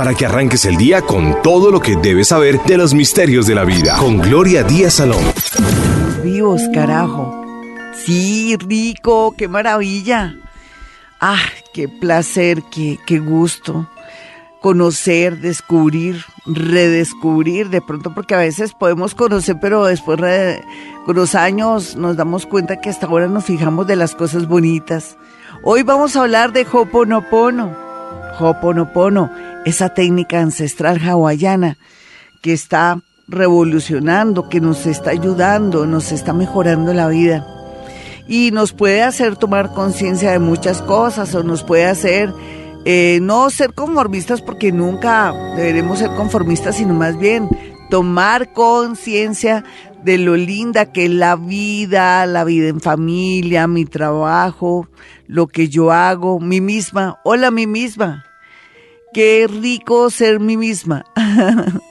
[0.00, 3.54] para que arranques el día con todo lo que debes saber de los misterios de
[3.54, 3.98] la vida.
[3.98, 5.22] Con Gloria Díaz Salón.
[6.24, 7.44] Vivos, carajo.
[8.02, 10.36] Sí, rico, qué maravilla.
[11.20, 11.42] Ah,
[11.74, 13.90] qué placer, qué, qué gusto
[14.62, 20.18] conocer, descubrir, redescubrir, de pronto porque a veces podemos conocer, pero después
[21.04, 25.18] con los años nos damos cuenta que hasta ahora nos fijamos de las cosas bonitas.
[25.62, 27.76] Hoy vamos a hablar de Hoponopono.
[28.38, 29.30] Hoponopono,
[29.64, 31.76] esa técnica ancestral hawaiana
[32.42, 37.46] que está revolucionando, que nos está ayudando, nos está mejorando la vida.
[38.26, 42.32] Y nos puede hacer tomar conciencia de muchas cosas o nos puede hacer
[42.84, 47.48] eh, no ser conformistas porque nunca deberemos ser conformistas, sino más bien
[47.90, 49.64] tomar conciencia
[50.02, 54.88] de lo linda que es la vida, la vida en familia, mi trabajo,
[55.26, 57.18] lo que yo hago, mi misma.
[57.24, 58.24] Hola, mi misma.
[59.12, 61.04] Qué rico ser mi misma.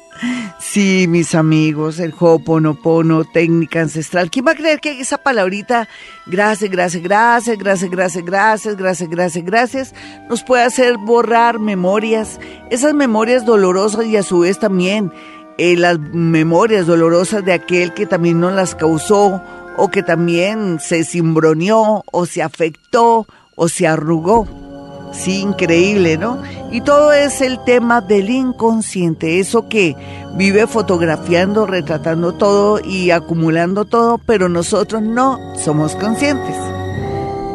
[0.60, 4.30] Sí, mis amigos, el Hoponopono, técnica ancestral.
[4.30, 5.88] ¿Quién va a creer que esa palabrita,
[6.28, 9.96] gracias, gracias, gracias, gracias, gracias, gracias, gracias, gracias, gracias,
[10.30, 12.40] nos puede hacer borrar memorias,
[12.70, 15.14] esas memorias dolorosas y a su vez también
[15.58, 19.42] eh, las memorias dolorosas de aquel que también nos las causó
[19.78, 24.69] o que también se cimbroneó o se afectó o se arrugó?
[25.12, 26.42] Sí, increíble, ¿no?
[26.72, 29.96] Y todo es el tema del inconsciente, eso que
[30.36, 36.56] vive fotografiando, retratando todo y acumulando todo, pero nosotros no somos conscientes.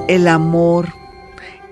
[0.09, 0.89] El amor,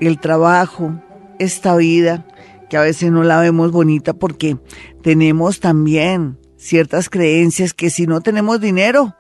[0.01, 0.93] el trabajo,
[1.39, 2.25] esta vida,
[2.71, 4.57] que a veces no la vemos bonita porque
[5.03, 9.15] tenemos también ciertas creencias que si no tenemos dinero,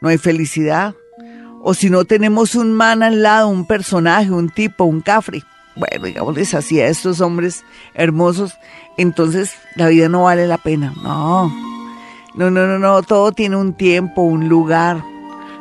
[0.00, 0.94] no hay felicidad.
[1.64, 5.42] O si no tenemos un man al lado, un personaje, un tipo, un cafre,
[5.76, 8.54] bueno, digamos, así a estos hombres hermosos,
[8.96, 10.92] entonces la vida no vale la pena.
[11.02, 11.52] No,
[12.34, 15.02] no, no, no, no, todo tiene un tiempo, un lugar.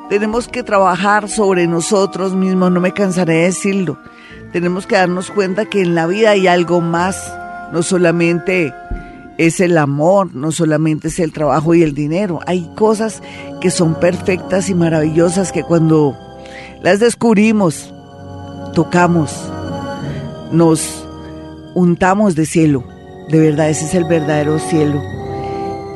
[0.10, 3.98] Tenemos que trabajar sobre nosotros mismos, no me cansaré de decirlo.
[4.52, 7.34] Tenemos que darnos cuenta que en la vida hay algo más,
[7.72, 8.74] no solamente
[9.38, 12.42] es el amor, no solamente es el trabajo y el dinero.
[12.46, 13.24] Hay cosas
[13.62, 16.18] que son perfectas y maravillosas que cuando
[16.82, 17.94] las descubrimos,
[18.74, 19.32] tocamos,
[20.52, 21.08] nos
[21.76, 22.84] untamos de cielo.
[23.30, 25.02] De verdad, ese es el verdadero cielo.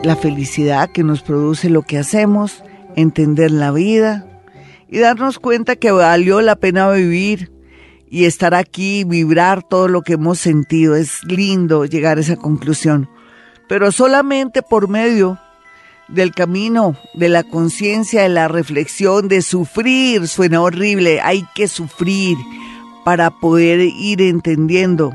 [0.03, 2.63] La felicidad que nos produce lo que hacemos,
[2.95, 4.25] entender la vida
[4.88, 7.51] y darnos cuenta que valió la pena vivir
[8.09, 10.95] y estar aquí, vibrar todo lo que hemos sentido.
[10.95, 13.09] Es lindo llegar a esa conclusión.
[13.67, 15.39] Pero solamente por medio
[16.07, 22.38] del camino, de la conciencia, de la reflexión, de sufrir, suena horrible, hay que sufrir
[23.05, 25.13] para poder ir entendiendo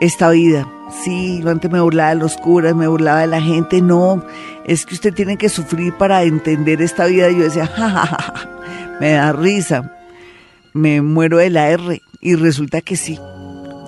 [0.00, 0.68] esta vida.
[1.04, 3.80] Sí, yo antes me burlaba de los curas, me burlaba de la gente.
[3.80, 4.22] No,
[4.66, 7.30] es que usted tiene que sufrir para entender esta vida.
[7.30, 8.48] yo decía, ja,
[9.00, 9.92] me da risa,
[10.72, 12.02] me muero de la R.
[12.20, 13.18] Y resulta que sí.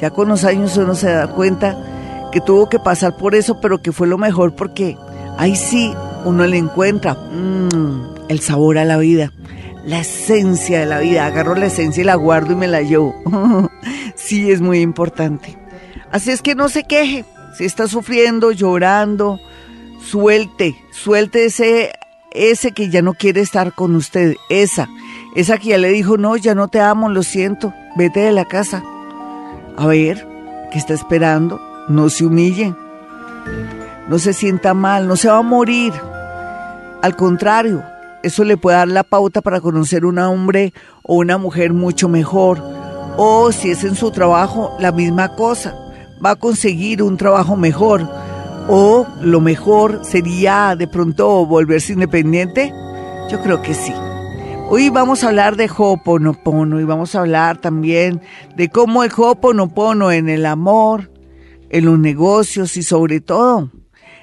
[0.01, 1.77] Ya con los años uno se da cuenta
[2.31, 4.97] que tuvo que pasar por eso, pero que fue lo mejor porque
[5.37, 5.93] ahí sí
[6.25, 9.33] uno le encuentra mm, el sabor a la vida
[9.87, 11.25] la esencia de la vida.
[11.25, 13.15] Agarro la esencia y la guardo y me la llevo.
[14.17, 15.57] sí, es muy importante.
[16.11, 17.25] Así es que no se queje.
[17.57, 19.41] Si está sufriendo, llorando,
[20.05, 21.93] suelte, suelte ese,
[22.33, 24.35] ese que ya no quiere estar con usted.
[24.51, 24.89] Esa,
[25.35, 28.45] esa que ya le dijo, no, ya no te amo, lo siento, vete de la
[28.45, 28.83] casa.
[29.79, 30.27] A ver,
[30.71, 31.61] ¿qué está esperando?
[31.89, 32.75] No se humille.
[34.09, 35.93] No se sienta mal, no se va a morir.
[37.03, 37.83] Al contrario,
[38.27, 42.61] eso le puede dar la pauta para conocer un hombre o una mujer mucho mejor.
[43.17, 45.75] O si es en su trabajo, la misma cosa.
[46.25, 48.09] Va a conseguir un trabajo mejor.
[48.69, 52.73] O lo mejor sería de pronto volverse independiente.
[53.31, 53.95] Yo creo que sí.
[54.69, 58.21] Hoy vamos a hablar de Hoponopono y vamos a hablar también
[58.57, 61.13] de cómo el Hoponopono en el amor,
[61.71, 63.71] en los negocios y sobre todo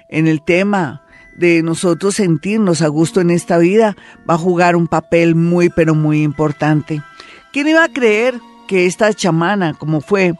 [0.09, 1.02] en el tema
[1.35, 3.95] de nosotros sentirnos a gusto en esta vida
[4.29, 7.01] va a jugar un papel muy pero muy importante.
[7.51, 10.35] ¿Quién iba a creer que esta chamana, como fue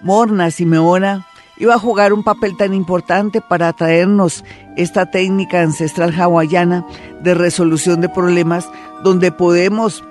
[0.00, 1.26] Morna Simeona,
[1.56, 4.44] iba a jugar un papel tan importante para traernos
[4.76, 6.86] esta técnica ancestral hawaiana
[7.22, 8.68] de resolución de problemas
[9.04, 10.02] donde podemos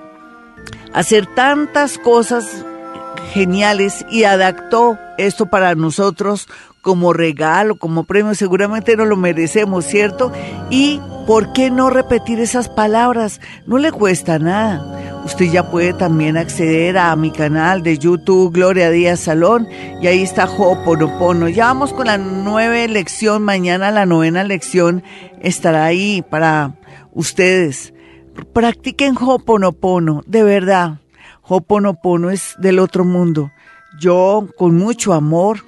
[0.94, 2.66] hacer tantas cosas
[3.34, 6.48] geniales y adaptó esto para nosotros
[6.82, 10.32] como regalo, como premio, seguramente no lo merecemos, ¿cierto?
[10.70, 11.00] Y
[11.30, 13.40] ¿Por qué no repetir esas palabras?
[13.68, 15.22] No le cuesta nada.
[15.24, 19.68] Usted ya puede también acceder a mi canal de YouTube Gloria Díaz Salón
[20.02, 21.48] y ahí está Ho'oponopono.
[21.48, 25.04] Ya vamos con la nueva lección, mañana la novena lección
[25.40, 26.74] estará ahí para
[27.12, 27.94] ustedes.
[28.52, 30.98] Practiquen Ho'oponopono, de verdad.
[31.44, 33.52] Ho'oponopono es del otro mundo.
[34.00, 35.60] Yo, con mucho amor,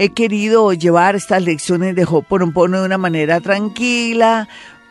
[0.00, 4.48] he querido llevar estas lecciones de Ho'oponopono de una manera tranquila,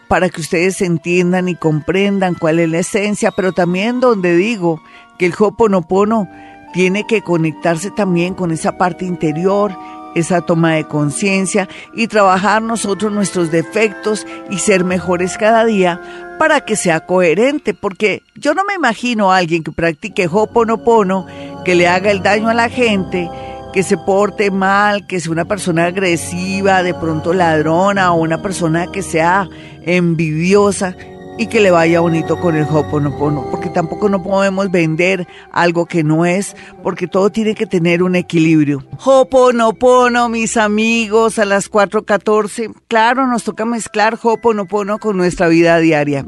[0.07, 4.79] para que ustedes entiendan y comprendan cuál es la esencia, pero también donde digo
[5.17, 6.29] que el Hoponopono
[6.73, 9.75] tiene que conectarse también con esa parte interior,
[10.13, 16.61] esa toma de conciencia y trabajar nosotros nuestros defectos y ser mejores cada día para
[16.61, 21.25] que sea coherente, porque yo no me imagino a alguien que practique Hoponopono,
[21.65, 23.27] que le haga el daño a la gente,
[23.74, 28.88] que se porte mal, que sea una persona agresiva, de pronto ladrona o una persona
[28.92, 29.48] que sea
[29.83, 30.95] envidiosa
[31.39, 36.04] y que le vaya bonito con el Hoponopono, porque tampoco no podemos vender algo que
[36.04, 38.83] no es, porque todo tiene que tener un equilibrio.
[39.06, 42.74] Hoponopono, mis amigos, a las 4:14.
[42.89, 46.25] Claro, nos toca mezclar Hoponopono con nuestra vida diaria.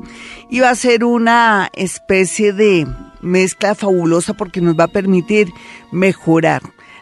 [0.50, 2.88] Y va a ser una especie de
[3.22, 5.50] mezcla fabulosa porque nos va a permitir
[5.92, 6.62] mejorar.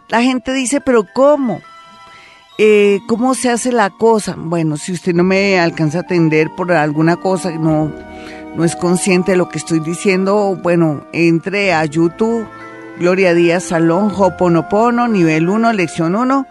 [0.10, 1.62] La gente dice, pero ¿cómo?
[2.58, 4.36] Eh, ¿Cómo se hace la cosa?
[4.38, 7.92] Bueno, si usted no me alcanza a atender por alguna cosa, no,
[8.56, 12.48] no es consciente de lo que estoy diciendo, bueno, entre a YouTube,
[13.00, 16.48] Gloria Díaz Salón, Hoponopono, nivel 1, lección 1.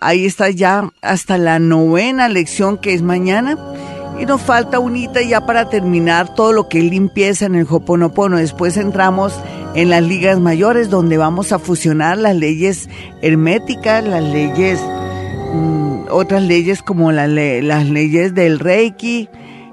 [0.00, 3.56] Ahí está ya hasta la novena lección que es mañana.
[4.18, 8.38] Y nos falta unita ya para terminar todo lo que es limpieza en el Hoponopono.
[8.38, 9.34] Después entramos
[9.74, 12.88] en las ligas mayores donde vamos a fusionar las leyes
[13.22, 14.80] herméticas, las leyes,
[15.52, 19.28] mm, otras leyes como las leyes del Reiki,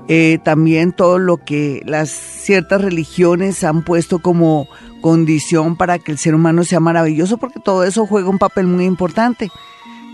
[0.08, 4.68] eh, también todo lo que las ciertas religiones han puesto como
[5.02, 8.86] condición para que el ser humano sea maravilloso, porque todo eso juega un papel muy
[8.86, 9.50] importante.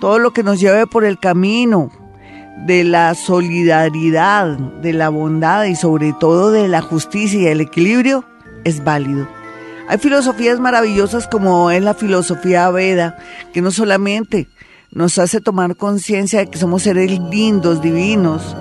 [0.02, 1.90] Todo lo que nos lleve por el camino
[2.66, 8.26] de la solidaridad, de la bondad y sobre todo de la justicia y el equilibrio
[8.64, 9.28] es válido.
[9.90, 13.18] Hay filosofías maravillosas como es la filosofía Veda,
[13.54, 14.48] que no solamente
[14.92, 18.58] nos hace tomar conciencia de que somos seres lindos, divinos,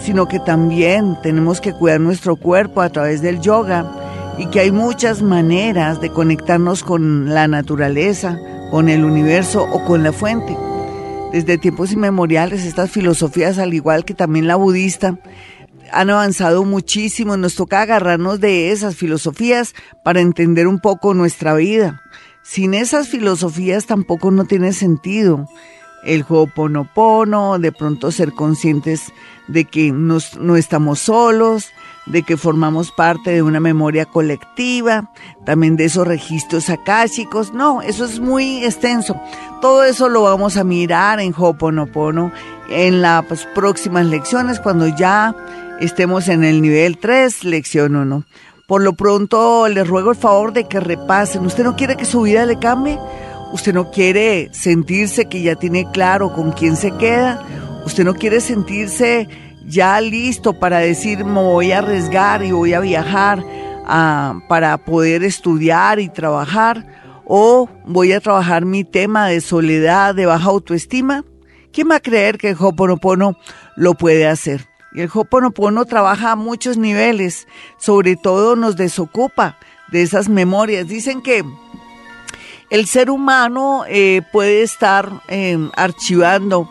[0.00, 3.90] sino que también tenemos que cuidar nuestro cuerpo a través del yoga
[4.36, 8.38] y que hay muchas maneras de conectarnos con la naturaleza,
[8.70, 10.54] con el universo o con la fuente.
[11.32, 15.16] Desde tiempos inmemoriales estas filosofías, al igual que también la budista,
[15.92, 19.74] han avanzado muchísimo, nos toca agarrarnos de esas filosofías
[20.04, 22.02] para entender un poco nuestra vida.
[22.42, 25.48] Sin esas filosofías tampoco no tiene sentido
[26.04, 29.12] el Ho'oponopono, de pronto ser conscientes
[29.48, 31.70] de que no estamos solos,
[32.06, 35.10] de que formamos parte de una memoria colectiva,
[35.44, 37.52] también de esos registros akáshicos.
[37.52, 39.20] No, eso es muy extenso.
[39.60, 42.30] Todo eso lo vamos a mirar en Ho'oponopono
[42.70, 43.24] en las
[43.54, 45.34] próximas lecciones cuando ya
[45.80, 48.24] estemos en el nivel 3, lección 1.
[48.66, 51.46] Por lo pronto les ruego el favor de que repasen.
[51.46, 52.98] ¿Usted no quiere que su vida le cambie?
[53.52, 57.42] ¿Usted no quiere sentirse que ya tiene claro con quién se queda?
[57.84, 59.28] ¿Usted no quiere sentirse
[59.66, 63.44] ya listo para decir me voy a arriesgar y voy a viajar
[63.86, 66.86] ah, para poder estudiar y trabajar?
[67.24, 71.24] ¿O voy a trabajar mi tema de soledad, de baja autoestima?
[71.72, 73.36] ¿Quién va a creer que el Hoponopono
[73.76, 74.66] lo puede hacer?
[74.96, 77.46] El Hoponopono trabaja a muchos niveles,
[77.78, 79.58] sobre todo nos desocupa
[79.92, 80.88] de esas memorias.
[80.88, 81.44] Dicen que
[82.70, 86.68] el ser humano eh, puede estar em, archivando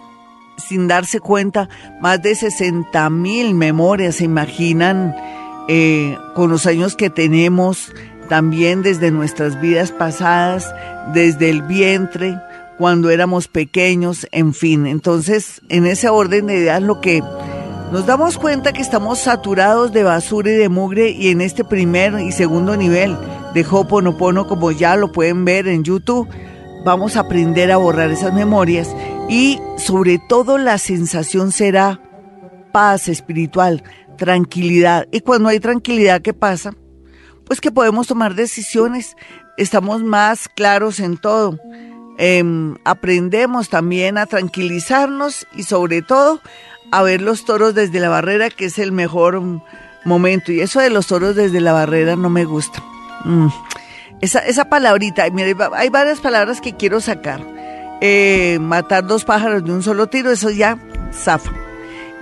[0.58, 1.70] sin darse cuenta
[2.02, 5.16] más de 60 mil memorias, se imaginan
[5.68, 7.94] eh, con los años que tenemos,
[8.30, 10.74] también desde nuestras vidas pasadas,
[11.14, 12.40] desde el vientre,
[12.78, 14.86] cuando éramos pequeños, en fin.
[14.86, 17.22] Entonces, en ese orden de ideas, lo que
[17.96, 22.20] nos damos cuenta que estamos saturados de basura y de mugre y en este primer
[22.20, 23.16] y segundo nivel
[23.54, 26.28] de Hoponopono, como ya lo pueden ver en YouTube,
[26.84, 28.94] vamos a aprender a borrar esas memorias
[29.30, 32.02] y sobre todo la sensación será
[32.74, 33.82] paz espiritual,
[34.18, 35.08] tranquilidad.
[35.14, 36.74] Y cuando hay tranquilidad, ¿qué pasa?
[37.46, 39.16] Pues que podemos tomar decisiones,
[39.56, 41.58] estamos más claros en todo.
[42.18, 46.42] Em, aprendemos también a tranquilizarnos y sobre todo
[46.92, 49.42] a ver los toros desde la barrera, que es el mejor
[50.06, 50.52] momento.
[50.52, 52.84] Y eso de los toros desde la barrera no me gusta.
[53.24, 53.48] Mm.
[54.22, 57.42] Esa, esa palabrita, mire, hay varias palabras que quiero sacar.
[58.02, 60.78] Eh, matar dos pájaros de un solo tiro, eso ya
[61.14, 61.52] zafa.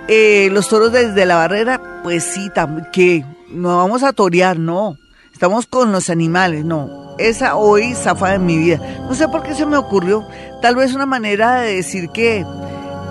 [0.08, 2.50] eh, los toros desde la barrera, pues sí,
[2.92, 4.98] que no vamos a torear, no.
[5.32, 7.16] Estamos con los animales, no.
[7.18, 8.78] Esa hoy zafa de mi vida.
[9.08, 10.24] No sé por qué se me ocurrió.
[10.62, 12.44] Tal vez una manera de decir que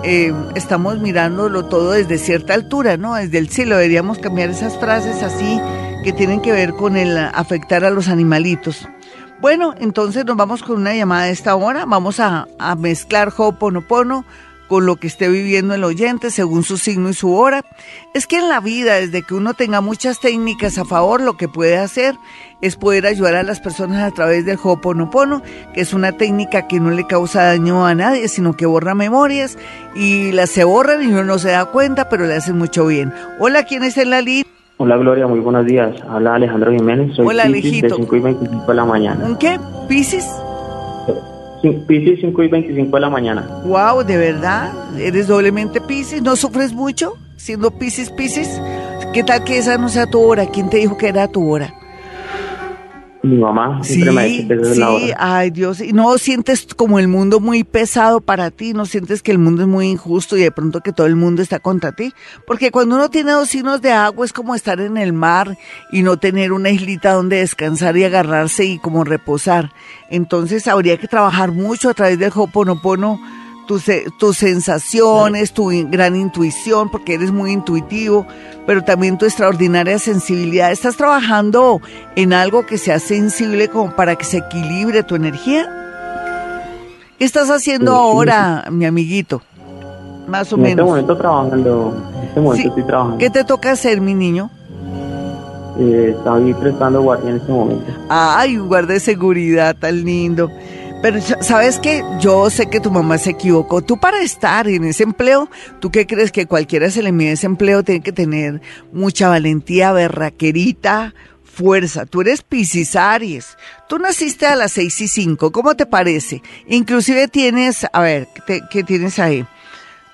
[0.04, 3.14] eh, estamos mirándolo todo desde cierta altura, ¿no?
[3.14, 3.76] Desde el cielo.
[3.76, 5.60] Deberíamos cambiar esas frases así
[6.04, 8.86] que tienen que ver con el afectar a los animalitos.
[9.40, 11.84] Bueno, entonces nos vamos con una llamada de esta hora.
[11.86, 14.24] Vamos a, a mezclar Ho'oponopono
[14.74, 17.64] con lo que esté viviendo el oyente según su signo y su hora.
[18.12, 21.46] Es que en la vida, desde que uno tenga muchas técnicas a favor, lo que
[21.46, 22.16] puede hacer
[22.60, 25.42] es poder ayudar a las personas a través del Ho'oponopono,
[25.74, 29.56] que es una técnica que no le causa daño a nadie, sino que borra memorias
[29.94, 33.12] y las se borran y uno no se da cuenta, pero le hacen mucho bien.
[33.38, 34.42] Hola, ¿quién es en la línea?
[34.78, 35.94] Hola Gloria, muy buenos días.
[36.08, 39.24] Habla Alejandro Jiménez, soy Hola, Piscis, de 5 y 25 de la mañana.
[39.24, 39.56] ¿Un qué?
[39.86, 40.26] ¿Piscis?
[41.72, 43.62] Piscis 5 y 25 de la mañana.
[43.64, 44.72] Wow, ¿de verdad?
[44.98, 46.22] ¿Eres doblemente Piscis?
[46.22, 48.60] ¿No sufres mucho siendo Piscis, Piscis?
[49.12, 50.46] ¿Qué tal que esa no sea tu hora?
[50.46, 51.74] ¿Quién te dijo que era tu hora?
[53.24, 55.16] Mi mamá siempre me ha dicho que es la hora.
[55.18, 58.74] ay Dios, ¿y no sientes como el mundo muy pesado para ti?
[58.74, 61.40] ¿No sientes que el mundo es muy injusto y de pronto que todo el mundo
[61.40, 62.12] está contra ti?
[62.46, 65.56] Porque cuando uno tiene dos signos de agua es como estar en el mar
[65.90, 69.72] y no tener una islita donde descansar y agarrarse y como reposar.
[70.10, 73.18] Entonces habría que trabajar mucho a través del Hoponopono
[73.66, 73.84] tus,
[74.18, 78.26] tus sensaciones, tu gran intuición, porque eres muy intuitivo,
[78.66, 80.72] pero también tu extraordinaria sensibilidad.
[80.72, 81.80] ¿Estás trabajando
[82.16, 85.68] en algo que sea sensible como para que se equilibre tu energía?
[87.18, 89.42] ¿Qué estás haciendo ahora, mi amiguito?
[90.26, 90.72] Más o en menos.
[90.72, 91.96] En este momento trabajando.
[92.16, 93.18] En este momento estoy trabajando.
[93.18, 94.50] ¿Qué te toca hacer, mi niño?
[95.78, 97.92] Eh, estoy prestando guardia en este momento.
[98.08, 100.50] Ay, un guardia de seguridad tan lindo.
[101.04, 103.82] Pero sabes que yo sé que tu mamá se equivocó.
[103.82, 107.44] Tú para estar en ese empleo, ¿tú qué crees que cualquiera se le mide ese
[107.44, 107.82] empleo?
[107.82, 112.06] Tiene que tener mucha valentía, berraquerita, fuerza.
[112.06, 113.58] Tú eres Piscis Aries.
[113.86, 115.52] Tú naciste a las 6 y 5.
[115.52, 116.40] ¿Cómo te parece?
[116.68, 119.44] Inclusive tienes, a ver, ¿qué, ¿qué, tienes ahí?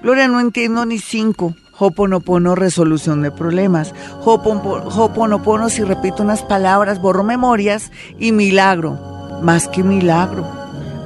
[0.03, 1.55] Gloria, no entiendo ni cinco.
[1.79, 3.95] Hoponopono, resolución de problemas.
[4.23, 9.39] Hoponopono, si repito unas palabras, borro memorias y milagro.
[9.41, 10.62] Más que milagro.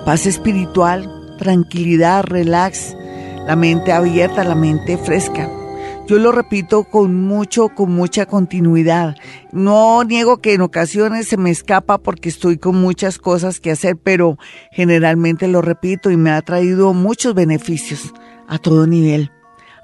[0.08, 2.96] Paz espiritual, tranquilidad, relax,
[3.46, 5.50] la mente abierta, la mente fresca.
[6.08, 9.18] Yo lo repito con mucho, con mucha continuidad.
[9.52, 13.98] No niego que en ocasiones se me escapa porque estoy con muchas cosas que hacer,
[13.98, 14.38] pero
[14.72, 18.14] generalmente lo repito y me ha traído muchos beneficios
[18.48, 19.30] a todo nivel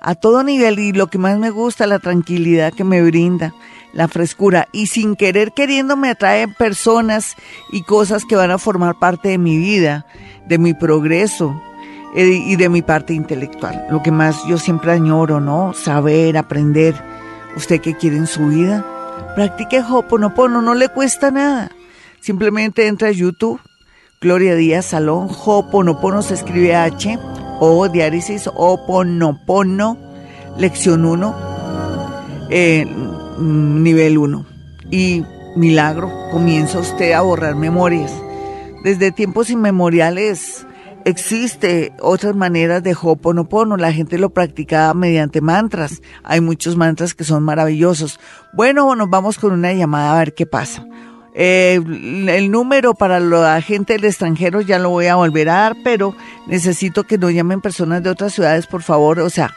[0.03, 3.53] a todo nivel y lo que más me gusta, la tranquilidad que me brinda,
[3.93, 7.35] la frescura y sin querer queriendo me atraen personas
[7.71, 10.05] y cosas que van a formar parte de mi vida,
[10.45, 11.59] de mi progreso
[12.15, 13.87] eh, y de mi parte intelectual.
[13.89, 15.73] Lo que más yo siempre añoro, ¿no?
[15.73, 16.93] Saber, aprender.
[17.55, 18.85] ¿Usted qué quiere en su vida?
[19.35, 21.71] Practique Hoponopono, no le cuesta nada.
[22.19, 23.61] Simplemente entra a YouTube,
[24.23, 27.19] Gloria Díaz Salón, Hoponopono se escribe H,
[27.59, 29.97] O, diárisis, Hoponopono,
[30.57, 31.35] lección 1,
[32.49, 32.87] eh,
[33.37, 34.45] nivel 1.
[34.91, 35.25] Y
[35.57, 38.13] milagro, comienza usted a borrar memorias.
[38.85, 40.65] Desde tiempos inmemoriales
[41.03, 43.75] existe otras maneras de Hoponopono.
[43.75, 46.01] La gente lo practica mediante mantras.
[46.23, 48.21] Hay muchos mantras que son maravillosos.
[48.53, 50.87] Bueno, nos vamos con una llamada a ver qué pasa.
[51.35, 55.75] Eh, el número para la gente del extranjero ya lo voy a volver a dar,
[55.83, 56.15] pero
[56.47, 59.19] necesito que no llamen personas de otras ciudades, por favor.
[59.19, 59.53] O sea,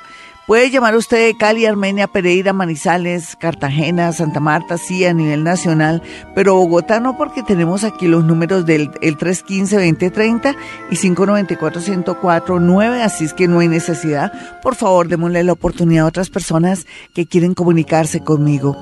[0.46, 6.04] Puede llamar usted de Cali, Armenia, Pereira, Manizales, Cartagena, Santa Marta, sí, a nivel nacional,
[6.36, 10.54] pero Bogotá no porque tenemos aquí los números del el 315-2030
[10.92, 14.30] y 594-1049, así es que no hay necesidad.
[14.62, 18.76] Por favor, démosle la oportunidad a otras personas que quieren comunicarse conmigo.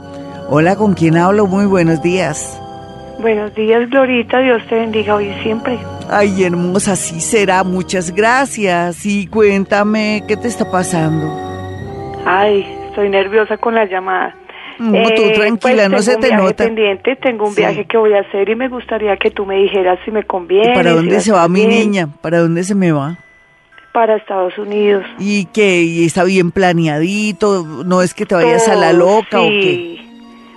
[0.51, 1.47] Hola, ¿con quién hablo?
[1.47, 2.59] Muy buenos días.
[3.19, 4.41] Buenos días, Glorita.
[4.41, 5.79] Dios te bendiga hoy y siempre.
[6.11, 7.65] Ay, hermosa, así será.
[7.65, 9.07] Muchas gracias.
[9.07, 11.27] Y cuéntame, ¿qué te está pasando?
[12.27, 14.35] Ay, estoy nerviosa con la llamada.
[14.79, 16.43] No, tú eh, tranquila, pues, no se te nota.
[16.43, 16.65] nota.
[16.65, 19.99] pendiente, tengo un viaje que voy a hacer y me gustaría que tú me dijeras
[20.05, 20.73] si me conviene.
[20.73, 22.09] ¿Y para dónde se va mi niña?
[22.21, 23.19] ¿Para dónde se me va?
[23.93, 25.05] Para Estados Unidos.
[25.21, 25.83] ¿Y qué?
[25.83, 27.65] ¿Y está bien planeadito?
[27.87, 30.04] ¿No es que te vayas a la loca o qué?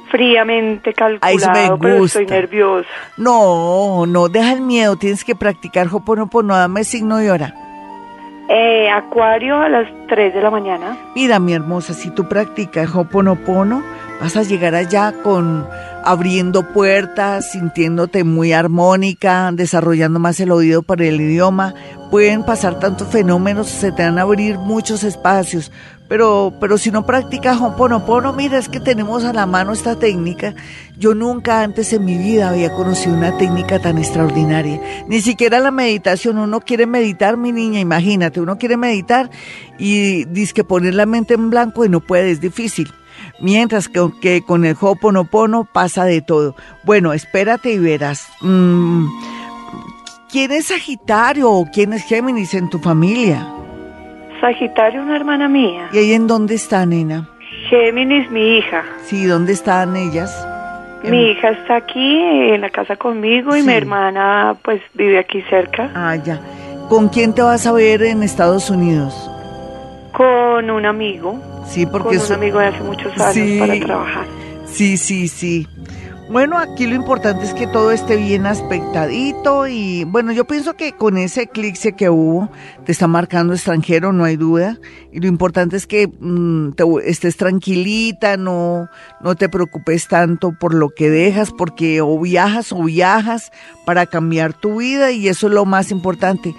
[0.10, 2.90] Fríamente calculado, pero estoy nerviosa.
[3.18, 7.54] No, no, deja el miedo, tienes que practicar Hoponopono, dame signo y hora.
[8.50, 10.98] Eh, acuario a las 3 de la mañana.
[11.16, 13.84] Mira, mi hermosa, si tú practicas Hoponopono,
[14.22, 15.68] vas a llegar allá con
[16.06, 21.74] abriendo puertas, sintiéndote muy armónica, desarrollando más el oído para el idioma.
[22.10, 25.70] Pueden pasar tantos fenómenos, se te van a abrir muchos espacios.
[26.08, 30.56] Pero, pero si no practicas Ho'oponopono, mira, es que tenemos a la mano esta técnica.
[30.98, 34.80] Yo nunca antes en mi vida había conocido una técnica tan extraordinaria.
[35.08, 36.38] Ni siquiera la meditación.
[36.38, 39.30] Uno quiere meditar, mi niña, imagínate, uno quiere meditar
[39.78, 42.92] y dice que poner la mente en blanco y no puede, es difícil.
[43.42, 46.56] Mientras que, que con el Ho'oponopono pasa de todo.
[46.84, 48.28] Bueno, espérate y verás.
[48.42, 49.08] Mm,
[50.30, 53.57] ¿Quién es Sagitario o quién es Géminis en tu familia?
[54.40, 55.90] Sagitario, una hermana mía.
[55.92, 57.30] ¿Y ahí en dónde está, nena?
[57.70, 58.84] Géminis, mi hija.
[59.04, 60.48] Sí, ¿dónde están ellas?
[61.04, 65.92] Mi hija está aquí en la casa conmigo y mi hermana pues vive aquí cerca.
[65.96, 66.40] Ah, ya.
[66.90, 69.30] ¿Con quién te vas a ver en Estados Unidos?
[70.14, 71.40] Con un amigo.
[71.66, 74.26] Sí, porque con un amigo de hace muchos años para trabajar.
[74.66, 75.68] Sí, sí, sí.
[76.30, 80.92] Bueno, aquí lo importante es que todo esté bien aspectadito y bueno, yo pienso que
[80.92, 82.50] con ese eclipse que hubo
[82.86, 84.78] te está marcando extranjero, no hay duda.
[85.14, 88.90] Y lo importante es que mm, te, estés tranquilita, no,
[89.22, 93.52] no te preocupes tanto por lo que dejas, porque o viajas o viajas
[93.86, 96.54] para cambiar tu vida y eso es lo más importante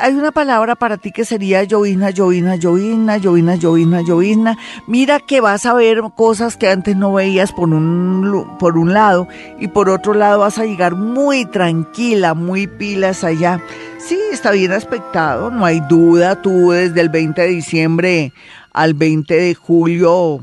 [0.00, 4.58] hay una palabra para ti que sería llovina, llovina, llovina, llovina, llovina, llovina.
[4.86, 9.28] Mira que vas a ver cosas que antes no veías por un, por un lado
[9.58, 13.60] y por otro lado vas a llegar muy tranquila, muy pilas allá.
[13.98, 16.40] Sí, está bien aspectado, no hay duda.
[16.40, 18.32] Tú desde el 20 de diciembre
[18.72, 20.40] al 20 de julio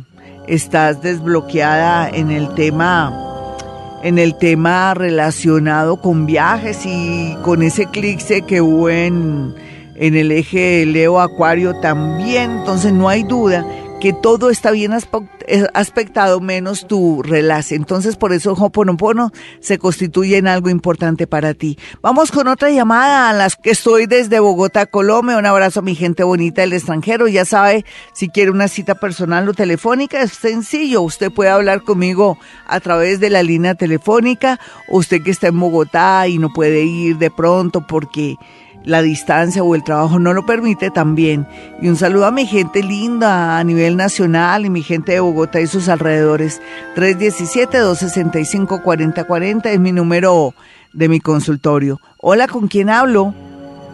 [0.48, 3.35] estás desbloqueada en el tema
[4.06, 9.56] en el tema relacionado con viajes y con ese eclipse que hubo en,
[9.96, 12.52] en el eje Leo Acuario también.
[12.52, 13.66] Entonces no hay duda
[14.00, 14.92] que todo está bien
[15.48, 17.82] eh, aspectado menos tu relación.
[17.82, 21.78] Entonces, por eso Hoponopono se constituye en algo importante para ti.
[22.02, 25.38] Vamos con otra llamada a las que estoy desde Bogotá, Colombia.
[25.38, 27.28] Un abrazo a mi gente bonita del extranjero.
[27.28, 31.02] Ya sabe, si quiere una cita personal o telefónica, es sencillo.
[31.02, 34.60] Usted puede hablar conmigo a través de la línea telefónica.
[34.90, 38.36] Usted que está en Bogotá y no puede ir de pronto porque
[38.86, 41.46] la distancia o el trabajo no lo permite también.
[41.82, 45.60] Y un saludo a mi gente linda a nivel nacional y mi gente de Bogotá
[45.60, 46.62] y sus alrededores.
[46.96, 50.54] 317-265-4040 es mi número
[50.94, 52.00] de mi consultorio.
[52.18, 53.34] Hola, ¿con quién hablo?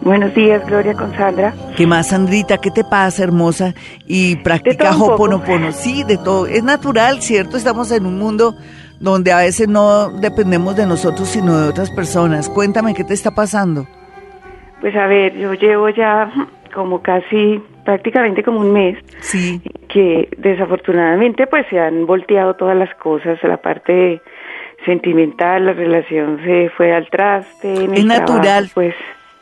[0.02, 1.54] Buenos días, Gloria con Sandra.
[1.76, 2.58] ¿Qué más, Sandrita?
[2.58, 3.72] ¿Qué te pasa, hermosa?
[4.06, 5.72] Y practica Hoponopono.
[5.72, 6.46] Sí, de todo.
[6.46, 7.56] Es natural, ¿cierto?
[7.56, 8.56] Estamos en un mundo
[8.98, 12.48] donde a veces no dependemos de nosotros, sino de otras personas.
[12.48, 13.86] Cuéntame, ¿qué te está pasando?
[14.82, 16.30] Pues a ver, yo llevo ya
[16.74, 19.62] como casi prácticamente como un mes sí.
[19.88, 24.20] que desafortunadamente pues se han volteado todas las cosas, la parte
[24.84, 27.84] sentimental, la relación se fue al traste.
[27.94, 28.70] es natural.
[28.74, 28.94] pues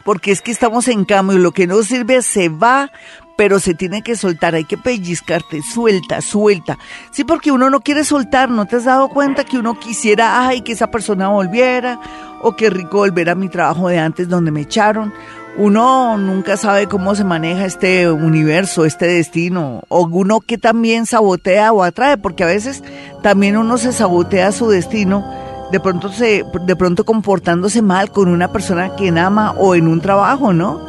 [0.04, 2.90] porque es que estamos en cambio, lo que no sirve se va,
[3.36, 6.78] pero se tiene que soltar, hay que pellizcarte, suelta, suelta.
[7.10, 10.60] Sí, porque uno no quiere soltar, ¿no te has dado cuenta que uno quisiera, ay,
[10.60, 12.00] que esa persona volviera,
[12.42, 15.12] o qué rico volver a mi trabajo de antes donde me echaron?
[15.56, 21.72] Uno nunca sabe cómo se maneja este universo, este destino, o uno que también sabotea
[21.72, 22.84] o atrae, porque a veces
[23.22, 25.24] también uno se sabotea su destino
[25.70, 30.00] de pronto se de pronto comportándose mal con una persona que ama o en un
[30.00, 30.80] trabajo, ¿no?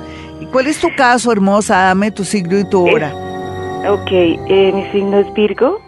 [0.51, 1.77] ¿Cuál es tu caso, hermosa?
[1.83, 3.13] Dame tu signo y tu hora.
[3.87, 5.79] ok, eh, mi signo es Virgo.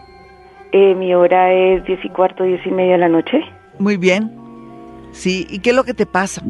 [0.72, 3.42] Eh, mi hora es diez y cuarto, diez y media de la noche.
[3.80, 4.32] Muy bien.
[5.12, 6.42] Sí, ¿y qué es lo que te pasa?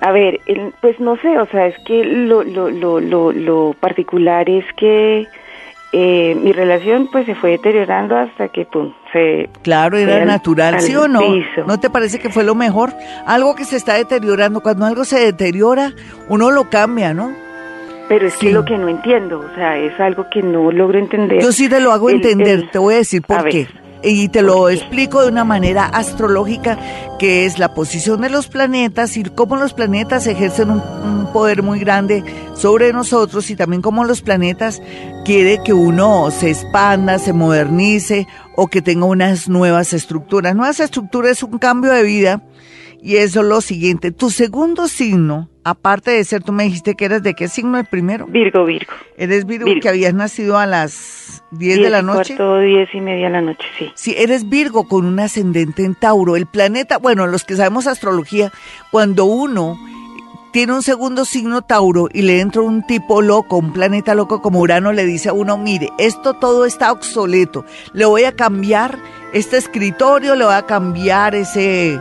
[0.00, 0.40] A ver,
[0.80, 5.26] pues no sé, o sea, es que lo, lo, lo, lo, lo particular es que
[5.92, 9.48] eh, mi relación pues se fue deteriorando hasta que pum, se...
[9.62, 11.20] Claro, era natural, ¿sí o no?
[11.66, 12.92] ¿No te parece que fue lo mejor?
[13.26, 15.92] Algo que se está deteriorando, cuando algo se deteriora,
[16.28, 17.32] uno lo cambia, ¿no?
[18.08, 21.42] Pero es que lo que no entiendo, o sea, es algo que no logro entender.
[21.42, 23.68] Yo sí te lo hago entender, te voy a decir por qué
[24.02, 26.78] y te lo explico de una manera astrológica,
[27.18, 30.82] que es la posición de los planetas y cómo los planetas ejercen un,
[31.32, 34.80] poder muy grande sobre nosotros y también cómo los planetas
[35.26, 38.26] quiere que uno se expanda, se modernice
[38.60, 40.52] o que tenga unas nuevas estructuras.
[40.56, 42.42] Nuevas estructuras es un cambio de vida
[43.00, 44.10] y eso es lo siguiente.
[44.10, 47.84] Tu segundo signo, aparte de ser, tú me dijiste que eres de qué signo el
[47.84, 48.26] primero?
[48.26, 48.94] Virgo, Virgo.
[49.16, 52.34] ¿Eres Virgo, que habías nacido a las 10 de la noche?
[52.34, 53.92] Cuarto, 10 y media de la noche, sí.
[53.94, 56.34] Sí, eres Virgo con un ascendente en Tauro.
[56.34, 58.50] El planeta, bueno, los que sabemos astrología,
[58.90, 59.78] cuando uno
[60.52, 64.60] tiene un segundo signo Tauro y le entra un tipo loco, un planeta loco como
[64.60, 68.98] Urano, le dice a uno, mire, esto todo está obsoleto, le voy a cambiar
[69.32, 72.00] este escritorio, le voy a cambiar ese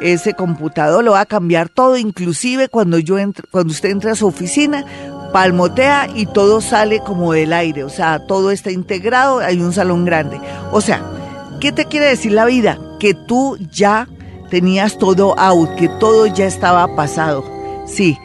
[0.00, 4.14] ese computador lo va a cambiar todo, inclusive cuando yo entre, cuando usted entre a
[4.14, 4.84] su oficina,
[5.32, 10.04] palmotea y todo sale como del aire, o sea, todo está integrado, hay un salón
[10.04, 10.40] grande.
[10.72, 11.02] O sea,
[11.60, 12.78] ¿qué te quiere decir la vida?
[13.00, 14.08] Que tú ya
[14.50, 17.57] tenías todo out, que todo ya estaba pasado.
[17.88, 18.18] Sí,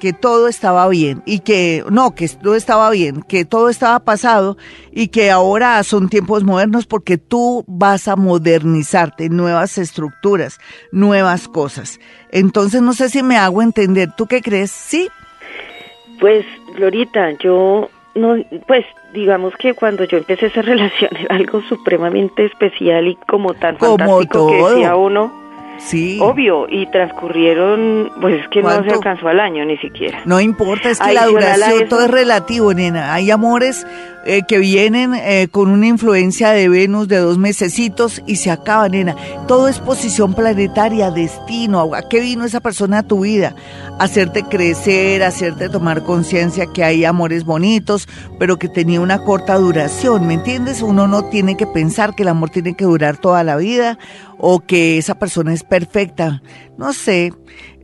[0.00, 4.56] que, todo estaba bien y que no, que todo estaba bien, que todo estaba pasado
[4.90, 10.58] y que ahora son tiempos modernos porque tú vas a modernizarte, nuevas estructuras,
[10.90, 12.00] nuevas cosas.
[12.32, 14.72] Entonces no sé si me hago entender, ¿tú qué crees?
[14.72, 15.08] ¿Sí?
[16.18, 16.44] Pues,
[16.74, 23.06] Glorita, yo no, pues digamos que cuando yo empecé esa relación era algo supremamente especial
[23.06, 25.41] y como tan como fantástico que decía uno
[25.78, 26.18] Sí.
[26.20, 30.20] Obvio, y transcurrieron, pues es que no se alcanzó al año ni siquiera.
[30.24, 33.12] No importa, es que la duración todo es relativo, nena.
[33.14, 33.86] Hay amores
[34.24, 38.92] eh, que vienen eh, con una influencia de Venus de dos mesecitos y se acaban,
[38.92, 39.16] nena.
[39.48, 41.94] Todo es posición planetaria, destino.
[41.94, 43.54] ¿A qué vino esa persona a tu vida?
[43.98, 48.08] Hacerte crecer, hacerte tomar conciencia que hay amores bonitos,
[48.38, 50.82] pero que tenía una corta duración, ¿me entiendes?
[50.82, 53.98] Uno no tiene que pensar que el amor tiene que durar toda la vida
[54.38, 56.42] o que esa persona es perfecta.
[56.78, 57.32] No sé,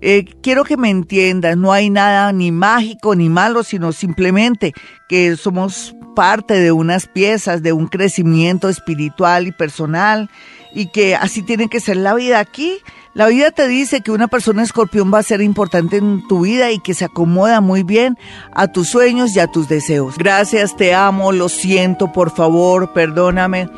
[0.00, 4.72] eh, quiero que me entiendas, no hay nada ni mágico ni malo, sino simplemente
[5.08, 10.28] que somos parte de unas piezas, de un crecimiento espiritual y personal
[10.74, 12.78] y que así tiene que ser la vida aquí.
[13.14, 16.70] La vida te dice que una persona escorpión va a ser importante en tu vida
[16.70, 18.16] y que se acomoda muy bien
[18.52, 20.16] a tus sueños y a tus deseos.
[20.18, 23.68] Gracias, te amo, lo siento, por favor, perdóname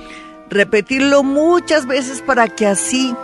[0.50, 3.14] repetirlo muchas veces para que así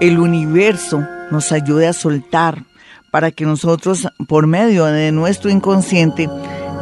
[0.00, 2.64] el universo nos ayude a soltar,
[3.10, 6.28] para que nosotros por medio de nuestro inconsciente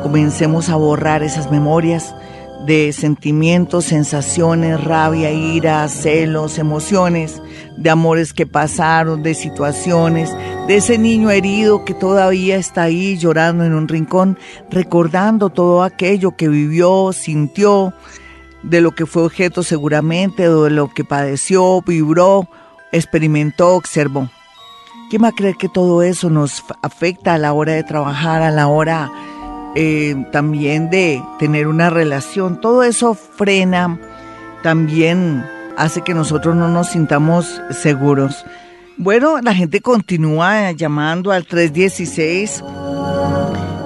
[0.03, 2.15] comencemos a borrar esas memorias
[2.67, 7.41] de sentimientos, sensaciones, rabia, ira, celos, emociones,
[7.77, 10.35] de amores que pasaron, de situaciones,
[10.67, 14.39] de ese niño herido que todavía está ahí llorando en un rincón,
[14.71, 17.95] recordando todo aquello que vivió, sintió,
[18.63, 22.49] de lo que fue objeto seguramente, de lo que padeció, vibró,
[22.97, 24.29] experimentó, observó.
[25.11, 28.51] ¿Quién va a creer que todo eso nos afecta a la hora de trabajar, a
[28.51, 29.11] la hora
[29.75, 32.61] eh, también de tener una relación?
[32.61, 34.01] Todo eso frena,
[34.63, 35.45] también
[35.77, 38.45] hace que nosotros no nos sintamos seguros.
[38.97, 42.65] Bueno, la gente continúa llamando al 316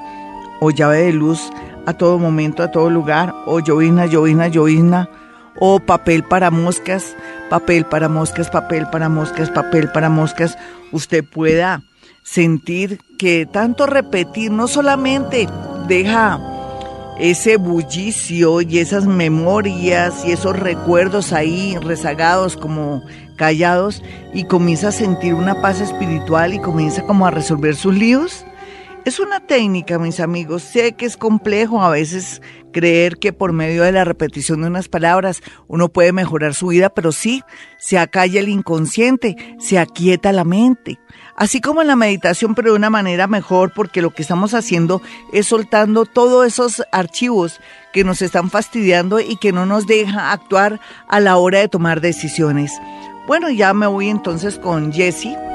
[0.59, 1.49] o llave de luz
[1.85, 5.09] a todo momento, a todo lugar, o llovizna, llovizna, llovizna,
[5.59, 7.15] o papel para moscas,
[7.49, 10.57] papel para moscas, papel para moscas, papel para moscas,
[10.91, 11.81] usted pueda
[12.23, 15.47] sentir que tanto repetir no solamente
[15.87, 16.39] deja
[17.19, 23.03] ese bullicio y esas memorias y esos recuerdos ahí rezagados como
[23.35, 24.01] callados
[24.33, 28.45] y comienza a sentir una paz espiritual y comienza como a resolver sus líos.
[29.05, 30.63] Es una técnica, mis amigos.
[30.63, 34.87] Sé que es complejo a veces creer que por medio de la repetición de unas
[34.87, 37.41] palabras uno puede mejorar su vida, pero sí,
[37.79, 40.99] se acalla el inconsciente, se aquieta la mente
[41.39, 45.01] así como en la meditación, pero de una manera mejor, porque lo que estamos haciendo
[45.31, 47.61] es soltando todos esos archivos
[47.93, 52.01] que nos están fastidiando y que no nos deja actuar a la hora de tomar
[52.01, 52.73] decisiones.
[53.25, 55.48] Bueno, ya me voy entonces con Jessie.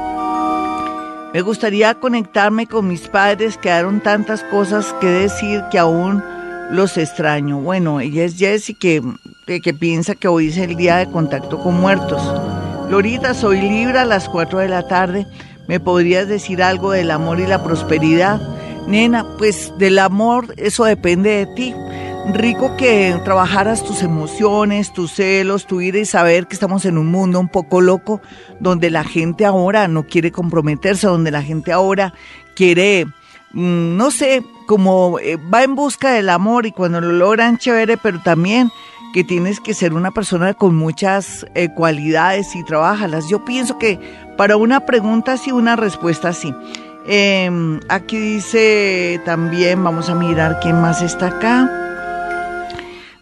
[1.35, 6.23] Me gustaría conectarme con mis padres, quedaron tantas cosas que decir que aún
[6.71, 7.59] los extraño.
[7.59, 9.03] Bueno, ella es Jessie que,
[9.45, 12.23] que, piensa que hoy es el día de contacto con muertos.
[12.89, 15.27] Lorita, soy libre a las 4 de la tarde.
[15.67, 18.41] ¿Me podrías decir algo del amor y la prosperidad?
[18.87, 21.75] Nena, pues del amor eso depende de ti.
[22.33, 27.07] Rico que trabajaras tus emociones, tus celos, tu ira y saber que estamos en un
[27.07, 28.23] mundo un poco loco
[28.61, 32.15] donde la gente ahora no quiere comprometerse, donde la gente ahora
[32.57, 33.07] quiere,
[33.53, 37.99] mm, no sé, como eh, va en busca del amor y cuando lo logran chévere,
[37.99, 38.71] pero también
[39.13, 43.29] que tienes que ser una persona con muchas eh, cualidades y trabajarlas.
[43.29, 44.01] Yo pienso que
[44.37, 46.53] para una pregunta sí, una respuesta sí.
[47.07, 51.85] Em, aquí dice también, vamos a mirar quién más está acá.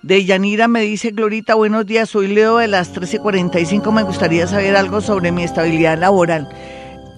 [0.03, 4.75] De Yanira me dice, Glorita, buenos días, soy Leo de las 13:45, me gustaría saber
[4.75, 6.49] algo sobre mi estabilidad laboral.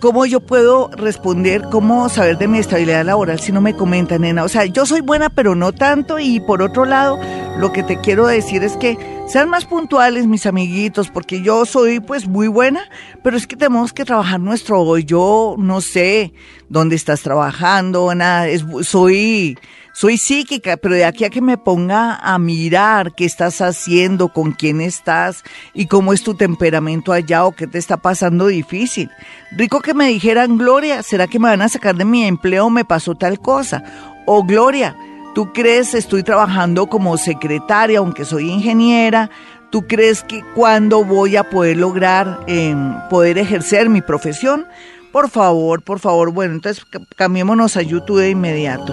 [0.00, 4.44] ¿Cómo yo puedo responder, cómo saber de mi estabilidad laboral si no me comentan, nena?
[4.44, 6.18] O sea, yo soy buena, pero no tanto.
[6.18, 7.18] Y por otro lado,
[7.56, 12.00] lo que te quiero decir es que sean más puntuales, mis amiguitos, porque yo soy
[12.00, 12.82] pues muy buena,
[13.22, 15.04] pero es que tenemos que trabajar nuestro hoy.
[15.04, 16.34] Yo no sé
[16.68, 18.46] dónde estás trabajando, nada,
[18.82, 19.56] soy
[19.94, 24.50] soy psíquica, pero de aquí a que me ponga a mirar qué estás haciendo, con
[24.50, 29.08] quién estás y cómo es tu temperamento allá o qué te está pasando difícil.
[29.52, 32.84] Rico que me dijeran, Gloria, ¿será que me van a sacar de mi empleo me
[32.84, 33.84] pasó tal cosa?
[34.26, 34.96] O Gloria,
[35.32, 39.30] ¿tú crees estoy trabajando como secretaria, aunque soy ingeniera?
[39.70, 44.66] ¿Tú crees que cuando voy a poder lograr em, poder ejercer mi profesión?
[45.14, 46.32] Por favor, por favor.
[46.32, 48.92] Bueno, entonces cambiémonos a YouTube de inmediato.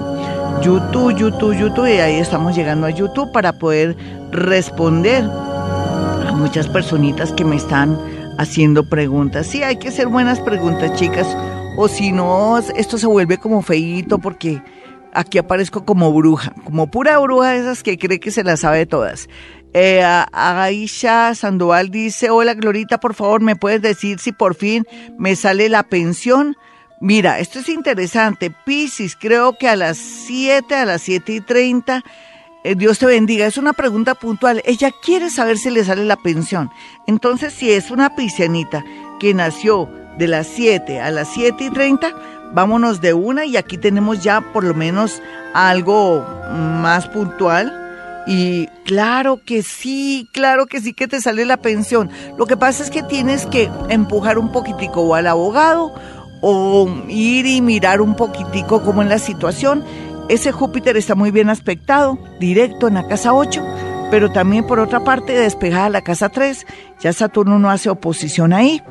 [0.61, 3.97] YouTube, YouTube, YouTube, y ahí estamos llegando a YouTube para poder
[4.29, 7.97] responder a muchas personitas que me están
[8.37, 9.47] haciendo preguntas.
[9.47, 11.25] Sí, hay que hacer buenas preguntas, chicas,
[11.75, 14.61] o si no, esto se vuelve como feíto porque
[15.13, 19.27] aquí aparezco como bruja, como pura bruja esas que cree que se las sabe todas.
[19.73, 20.03] Eh,
[20.33, 24.85] Aisha Sandoval dice, hola Glorita, por favor, ¿me puedes decir si por fin
[25.17, 26.57] me sale la pensión?
[26.99, 28.51] Mira, esto es interesante.
[28.51, 32.03] Piscis, creo que a las 7, a las 7 y 30,
[32.63, 33.47] eh, Dios te bendiga.
[33.47, 34.61] Es una pregunta puntual.
[34.65, 36.69] Ella quiere saber si le sale la pensión.
[37.07, 38.85] Entonces, si es una piscianita
[39.19, 42.13] que nació de las 7 a las 7 y 30,
[42.53, 47.80] vámonos de una y aquí tenemos ya por lo menos algo más puntual.
[48.27, 52.09] Y claro que sí, claro que sí que te sale la pensión.
[52.37, 55.93] Lo que pasa es que tienes que empujar un poquitico o al abogado
[56.41, 59.83] o ir y mirar un poquitico cómo en la situación.
[60.29, 63.63] Ese Júpiter está muy bien aspectado, directo en la casa 8,
[64.11, 66.65] pero también por otra parte despejada la casa 3.
[67.01, 68.81] Ya Saturno no hace oposición ahí.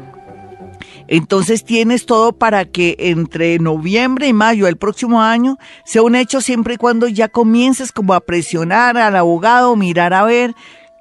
[1.11, 6.41] Entonces tienes todo para que entre noviembre y mayo del próximo año sea un hecho
[6.41, 10.55] siempre y cuando ya comiences como a presionar al abogado, mirar a ver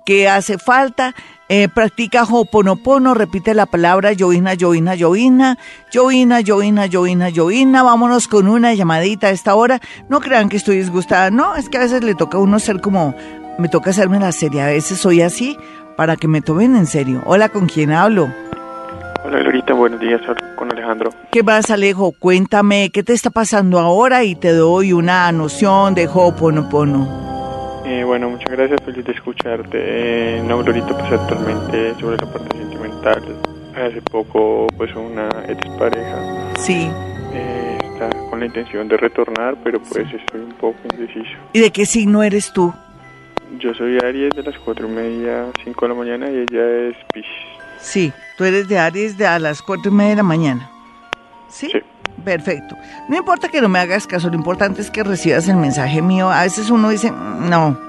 [0.07, 1.13] qué hace falta.
[1.47, 5.59] Eh, practica Hoponopono, repite la palabra Joina, Joina, Joina,
[5.93, 7.83] Joina, Joina, Joina, Joina.
[7.83, 9.79] Vámonos con una llamadita a esta hora.
[10.09, 12.81] No crean que estoy disgustada, no, es que a veces le toca a uno ser
[12.81, 13.13] como,
[13.59, 15.55] me toca hacerme la serie, a veces soy así
[15.95, 17.21] para que me tomen en serio.
[17.27, 18.33] Hola, ¿con quién hablo?
[19.21, 20.21] Hola, Lorita, buenos días,
[20.55, 21.11] con Alejandro.
[21.31, 22.13] ¿Qué más, Alejo?
[22.17, 24.23] Cuéntame, ¿qué te está pasando ahora?
[24.23, 27.83] Y te doy una noción de Ho'oponopono.
[27.85, 29.77] Eh, bueno, muchas gracias, feliz de escucharte.
[29.77, 33.23] Eh, no, Lorita, pues actualmente sobre la parte sentimental,
[33.75, 36.53] hace poco, pues una expareja.
[36.57, 36.89] Sí.
[37.33, 41.37] Eh, está con la intención de retornar, pero pues estoy un poco indeciso.
[41.51, 42.73] ¿Y de qué signo eres tú?
[43.59, 46.95] Yo soy Aries de las cuatro y media, cinco de la mañana y ella es
[47.11, 47.58] Pisces.
[47.81, 50.69] Sí, tú eres de Aries de a las cuatro y media de la mañana.
[51.49, 51.69] ¿Sí?
[51.71, 51.79] Sí.
[52.23, 52.75] Perfecto.
[53.07, 56.29] No importa que no me hagas caso, lo importante es que recibas el mensaje mío.
[56.29, 57.79] A veces uno dice, "Mm, no.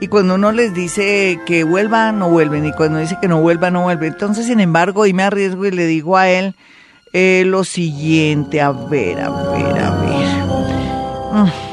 [0.00, 2.64] Y cuando uno les dice que vuelva, no vuelven.
[2.64, 4.12] Y cuando dice que no vuelva, no vuelven.
[4.12, 6.54] Entonces, sin embargo, y me arriesgo y le digo a él
[7.12, 8.60] eh, lo siguiente.
[8.62, 10.28] A ver, a ver, a ver.
[11.32, 11.67] Mm.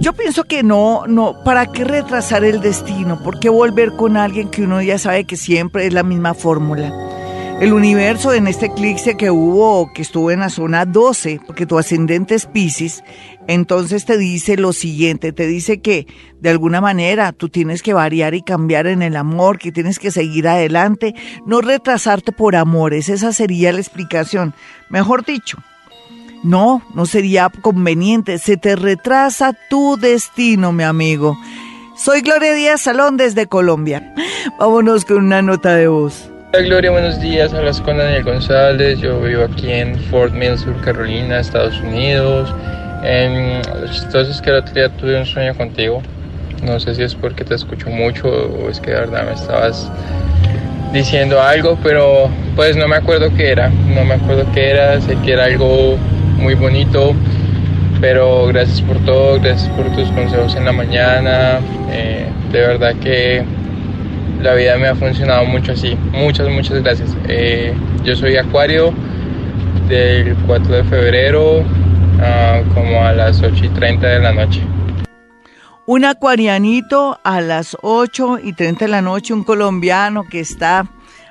[0.00, 3.22] Yo pienso que no, no, ¿para qué retrasar el destino?
[3.22, 6.90] ¿Por qué volver con alguien que uno ya sabe que siempre es la misma fórmula?
[7.60, 11.78] El universo en este eclipse que hubo, que estuvo en la zona 12, porque tu
[11.78, 13.04] ascendente es Pisces,
[13.46, 16.06] entonces te dice lo siguiente, te dice que
[16.40, 20.10] de alguna manera tú tienes que variar y cambiar en el amor, que tienes que
[20.10, 24.54] seguir adelante, no retrasarte por amores, esa sería la explicación.
[24.88, 25.58] Mejor dicho,
[26.42, 28.38] no, no sería conveniente.
[28.38, 31.36] Se te retrasa tu destino, mi amigo.
[31.96, 34.14] Soy Gloria Díaz Salón desde Colombia.
[34.58, 36.30] Vámonos con una nota de voz.
[36.52, 37.52] Hola Gloria, buenos días.
[37.52, 38.98] Hablas con Daniel González.
[39.00, 42.52] Yo vivo aquí en Fort Mill, Sur Carolina, Estados Unidos.
[43.04, 46.02] Eh, lo chistoso es que el otro día tuve un sueño contigo.
[46.64, 49.90] No sé si es porque te escucho mucho o es que de verdad me estabas
[50.92, 53.68] diciendo algo, pero pues no me acuerdo qué era.
[53.68, 55.00] No me acuerdo qué era.
[55.00, 55.96] Sé que era algo
[56.40, 57.14] muy bonito,
[58.00, 63.44] pero gracias por todo, gracias por tus consejos en la mañana, eh, de verdad que
[64.42, 67.14] la vida me ha funcionado mucho así, muchas, muchas gracias.
[67.28, 67.74] Eh,
[68.04, 68.92] yo soy Acuario
[69.88, 74.62] del 4 de febrero uh, como a las 8 y 30 de la noche.
[75.86, 80.86] Un acuarianito a las 8 y 30 de la noche, un colombiano que está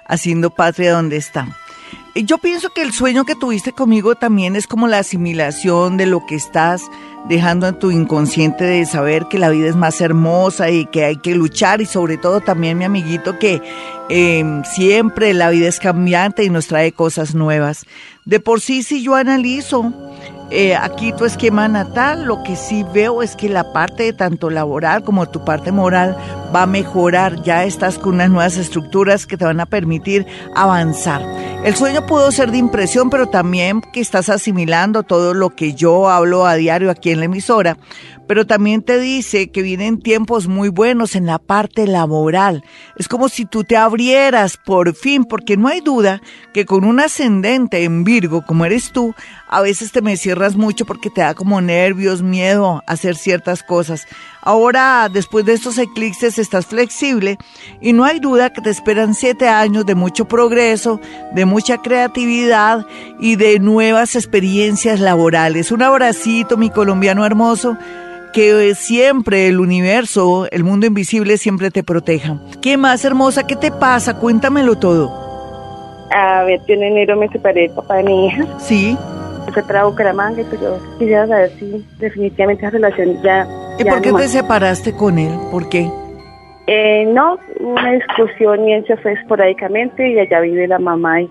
[0.05, 1.47] haciendo patria donde está.
[2.15, 6.25] Yo pienso que el sueño que tuviste conmigo también es como la asimilación de lo
[6.25, 6.81] que estás
[7.27, 11.17] dejando en tu inconsciente de saber que la vida es más hermosa y que hay
[11.17, 13.61] que luchar y sobre todo también mi amiguito que
[14.09, 17.85] eh, siempre la vida es cambiante y nos trae cosas nuevas.
[18.25, 19.93] De por sí si yo analizo
[20.51, 25.03] eh, aquí tu esquema natal, lo que sí veo es que la parte tanto laboral
[25.03, 26.17] como tu parte moral
[26.53, 27.43] va a mejorar.
[27.43, 31.21] Ya estás con unas nuevas estructuras que te van a permitir avanzar.
[31.63, 36.09] El sueño pudo ser de impresión, pero también que estás asimilando todo lo que yo
[36.09, 37.77] hablo a diario aquí en la emisora.
[38.29, 42.63] Pero también te dice que vienen tiempos muy buenos en la parte laboral.
[42.95, 46.21] Es como si tú te abrieras por fin, porque no hay duda
[46.53, 49.15] que con un ascendente en Virgo como eres tú,
[49.47, 53.63] a veces te me cierras mucho porque te da como nervios, miedo a hacer ciertas
[53.63, 54.05] cosas.
[54.43, 57.39] Ahora, después de estos eclipses, estás flexible
[57.81, 61.01] y no hay duda que te esperan siete años de mucho progreso,
[61.33, 62.85] de mucha creatividad
[63.19, 65.71] y de nuevas experiencias laborales.
[65.71, 67.75] Un abracito, mi colombiano hermoso
[68.33, 72.37] que siempre el universo, el mundo invisible siempre te proteja.
[72.61, 73.47] ¿Qué más hermosa?
[73.47, 74.17] ¿Qué te pasa?
[74.17, 75.11] Cuéntamelo todo.
[76.11, 78.45] A ver, yo en enero me separé del papá de mi hija.
[78.59, 78.97] Sí.
[79.53, 83.47] Fue para Bucaramanga, pero yo quisiera saber si definitivamente esa relación ya...
[83.79, 84.31] ¿Y ya por qué no te más.
[84.31, 85.31] separaste con él?
[85.51, 85.89] ¿Por qué?
[86.67, 91.29] Eh, no, una discusión y él se fue esporádicamente y allá vive la mamá y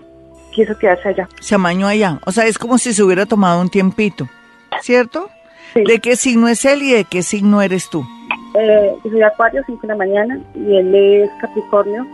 [0.51, 1.29] quiso quedarse allá.
[1.39, 2.19] Se amañó allá.
[2.25, 4.27] O sea, es como si se hubiera tomado un tiempito,
[4.81, 5.29] ¿cierto?
[5.73, 5.83] Sí.
[5.85, 8.05] ¿De qué signo es él y de qué signo eres tú?
[8.59, 12.05] Eh, yo soy Acuario, 5 de la mañana, y él es Capricornio,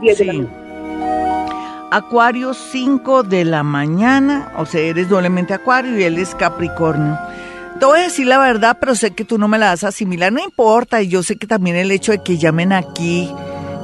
[0.00, 0.38] 10 de la Sí.
[0.38, 1.86] mañana.
[1.92, 7.18] Acuario 5 de la mañana, o sea, eres doblemente Acuario y él es Capricornio.
[7.80, 9.88] Te voy a decir la verdad, pero sé que tú no me la vas a
[9.88, 13.28] asimilar, no importa, y yo sé que también el hecho de que llamen aquí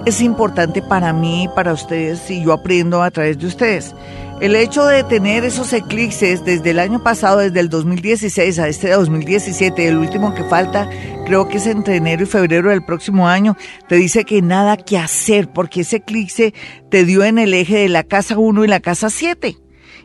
[0.07, 3.93] es importante para mí, para ustedes, y yo aprendo a través de ustedes.
[4.41, 8.91] El hecho de tener esos eclipses desde el año pasado, desde el 2016 a este
[8.91, 10.89] 2017, el último que falta,
[11.25, 13.57] creo que es entre enero y febrero del próximo año,
[13.89, 16.55] te dice que nada que hacer, porque ese eclipse
[16.89, 19.57] te dio en el eje de la casa 1 y la casa 7.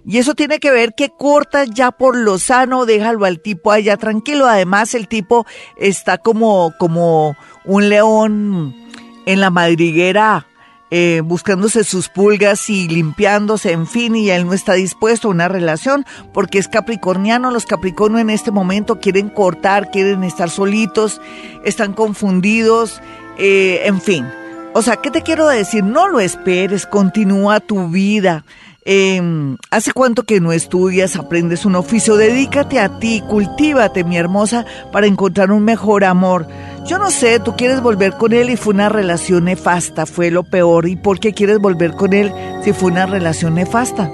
[0.04, 3.97] Y eso tiene que ver que cortas ya por lo sano, déjalo al tipo allá
[3.97, 4.47] tranquilo.
[4.47, 5.45] Además, el tipo
[5.78, 7.36] está como, como
[7.66, 8.80] un león
[9.26, 10.45] en la madriguera
[10.93, 15.47] eh, buscándose sus pulgas y limpiándose, en fin, y él no está dispuesto a una
[15.47, 17.49] relación porque es capricorniano.
[17.49, 21.22] Los capricornios en este momento quieren cortar, quieren estar solitos,
[21.63, 23.01] están confundidos,
[23.38, 24.28] eh, en fin.
[24.74, 25.82] O sea, ¿qué te quiero decir?
[25.82, 28.43] No lo esperes, continúa tu vida.
[28.84, 32.15] Em, ¿Hace cuánto que no estudias, aprendes un oficio?
[32.15, 36.47] Dedícate a ti, cultívate, mi hermosa, para encontrar un mejor amor.
[36.88, 40.43] Yo no sé, tú quieres volver con él y fue una relación nefasta, fue lo
[40.43, 40.88] peor.
[40.88, 42.32] ¿Y por qué quieres volver con él
[42.63, 44.09] si fue una relación nefasta?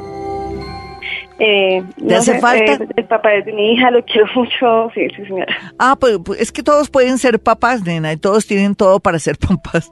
[1.39, 2.73] Eh, ¿Te hace falta?
[2.73, 5.55] Eh, el papá de mi hija, lo quiero mucho, sí, sí, señora.
[5.79, 9.19] Ah, pues, pues, es que todos pueden ser papás, nena, y todos tienen todo para
[9.19, 9.91] ser papás.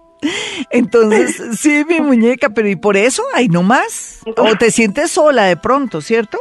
[0.69, 3.23] Entonces, sí, mi muñeca, pero ¿y por eso?
[3.34, 4.19] Ahí no más.
[4.38, 6.39] O te sientes sola de pronto, ¿cierto?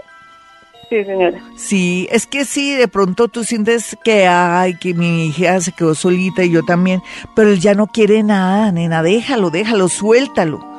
[0.89, 1.41] Sí, señora.
[1.57, 5.95] Sí, es que sí, de pronto tú sientes que, ay, que mi hija se quedó
[5.95, 7.03] solita y yo también,
[7.35, 10.75] pero él ya no quiere nada, nena, déjalo, déjalo, suéltalo.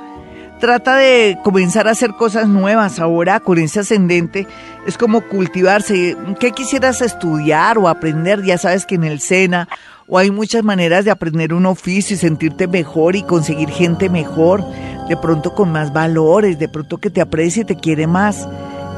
[0.60, 4.48] Trata de comenzar a hacer cosas nuevas ahora con ese ascendente.
[4.86, 6.16] Es como cultivarse.
[6.40, 8.44] ¿Qué quisieras estudiar o aprender?
[8.44, 9.68] Ya sabes que en el SENA
[10.08, 14.64] o hay muchas maneras de aprender un oficio y sentirte mejor y conseguir gente mejor,
[15.10, 18.48] de pronto con más valores, de pronto que te aprecie y te quiere más.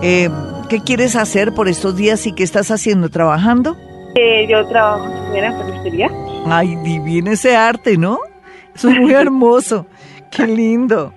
[0.01, 0.29] Eh,
[0.69, 3.09] ¿Qué quieres hacer por estos días y qué estás haciendo?
[3.09, 3.77] ¿Trabajando?
[4.15, 6.11] Eh, yo trabajo en floristería.
[6.45, 8.19] Ay, divino ese arte, ¿no?
[8.75, 9.85] Eso es muy hermoso.
[10.29, 11.13] Qué lindo.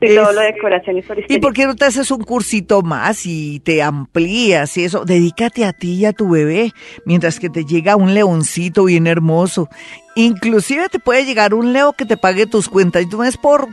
[0.14, 1.36] Todo lo de decoración y floristería.
[1.36, 5.04] ¿Y por qué no te haces un cursito más y te amplías y eso?
[5.04, 6.72] Dedícate a ti y a tu bebé,
[7.04, 9.68] mientras que te llega un leoncito bien hermoso.
[10.14, 13.02] Inclusive te puede llegar un leo que te pague tus cuentas.
[13.02, 13.68] Y tú no es por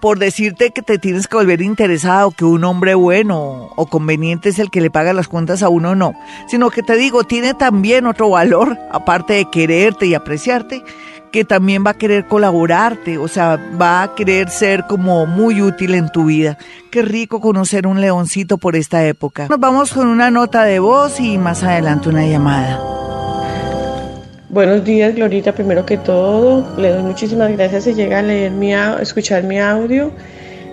[0.00, 4.58] por decirte que te tienes que volver interesado, que un hombre bueno o conveniente es
[4.58, 6.14] el que le paga las cuentas a uno, no.
[6.48, 10.82] Sino que te digo, tiene también otro valor, aparte de quererte y apreciarte,
[11.32, 15.94] que también va a querer colaborarte, o sea, va a querer ser como muy útil
[15.94, 16.58] en tu vida.
[16.90, 19.46] Qué rico conocer un leoncito por esta época.
[19.48, 22.80] Nos vamos con una nota de voz y más adelante una llamada.
[24.48, 25.52] Buenos días, Glorita.
[25.52, 30.12] Primero que todo, le doy muchísimas gracias si llega a leer mi, escuchar mi audio.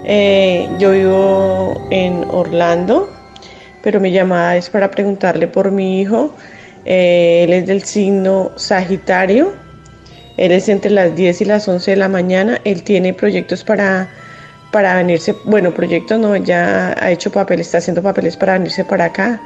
[0.06, 3.10] Eh, yo vivo en Orlando,
[3.82, 6.34] pero mi llamada es para preguntarle por mi hijo.
[6.86, 9.63] Eh, él es del signo Sagitario.
[10.38, 12.60] Él es entre las 10 y las 11 de la mañana.
[12.64, 14.10] Él tiene proyectos para,
[14.72, 15.36] para venirse.
[15.46, 19.42] Bueno, proyectos no, ya ha hecho papeles, está haciendo papeles para venirse para acá.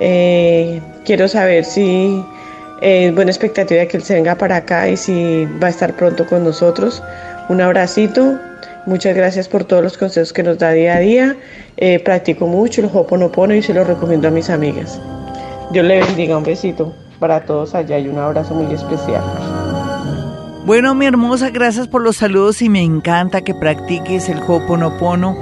[0.00, 2.24] Eh, quiero saber si
[2.80, 6.26] eh, buena expectativa que él se venga para acá y si va a estar pronto
[6.26, 7.02] con nosotros.
[7.48, 8.38] Un abracito.
[8.86, 11.36] Muchas gracias por todos los consejos que nos da día a día.
[11.76, 14.98] Eh, practico mucho el Hoponopono y se lo recomiendo a mis amigas.
[15.70, 16.38] Dios le bendiga.
[16.38, 19.22] Un besito para todos allá y un abrazo muy especial.
[20.66, 25.36] Bueno, mi hermosa, gracias por los saludos y me encanta que practiques el Hoponopono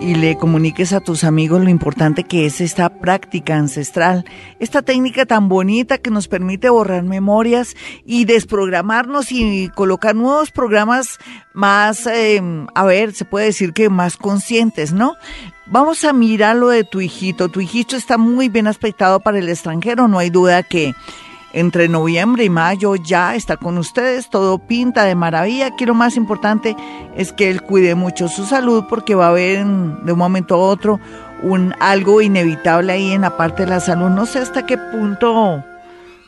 [0.00, 4.24] y le comuniques a tus amigos lo importante que es esta práctica ancestral,
[4.58, 11.18] esta técnica tan bonita que nos permite borrar memorias y desprogramarnos y colocar nuevos programas
[11.54, 12.42] más, eh,
[12.74, 15.14] a ver, se puede decir que más conscientes, ¿no?
[15.66, 17.48] Vamos a mirar lo de tu hijito.
[17.48, 20.94] Tu hijito está muy bien aspectado para el extranjero, no hay duda que
[21.56, 25.68] entre noviembre y mayo ya está con ustedes, todo pinta de maravilla.
[25.68, 26.76] Aquí lo más importante
[27.16, 30.58] es que él cuide mucho su salud porque va a haber de un momento a
[30.58, 31.00] otro
[31.42, 34.10] un algo inevitable ahí en la parte de la salud.
[34.10, 35.64] No sé hasta qué punto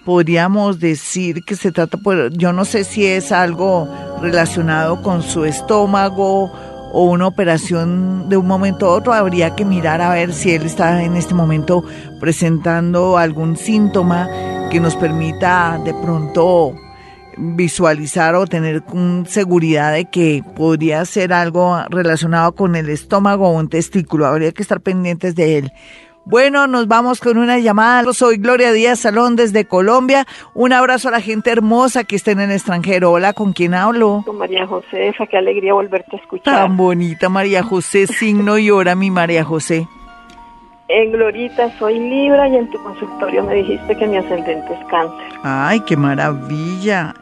[0.06, 3.86] podríamos decir que se trata, por, yo no sé si es algo
[4.22, 6.50] relacionado con su estómago
[6.98, 10.64] o una operación de un momento a otro, habría que mirar a ver si él
[10.64, 11.84] está en este momento
[12.18, 14.28] presentando algún síntoma
[14.68, 16.74] que nos permita de pronto
[17.36, 18.82] visualizar o tener
[19.28, 24.26] seguridad de que podría ser algo relacionado con el estómago o un testículo.
[24.26, 25.72] Habría que estar pendientes de él.
[26.30, 28.02] Bueno, nos vamos con una llamada.
[28.04, 30.26] Yo soy Gloria Díaz Salón desde Colombia.
[30.52, 33.12] Un abrazo a la gente hermosa que está en el extranjero.
[33.12, 34.24] Hola, ¿con quién hablo?
[34.26, 36.54] Con María Josefa, qué alegría volverte a escuchar.
[36.54, 39.88] Tan bonita María José, signo y hora mi María José.
[40.88, 45.32] En Glorita soy Libra y en tu consultorio me dijiste que mi ascendente es cáncer.
[45.42, 47.14] Ay, qué maravilla.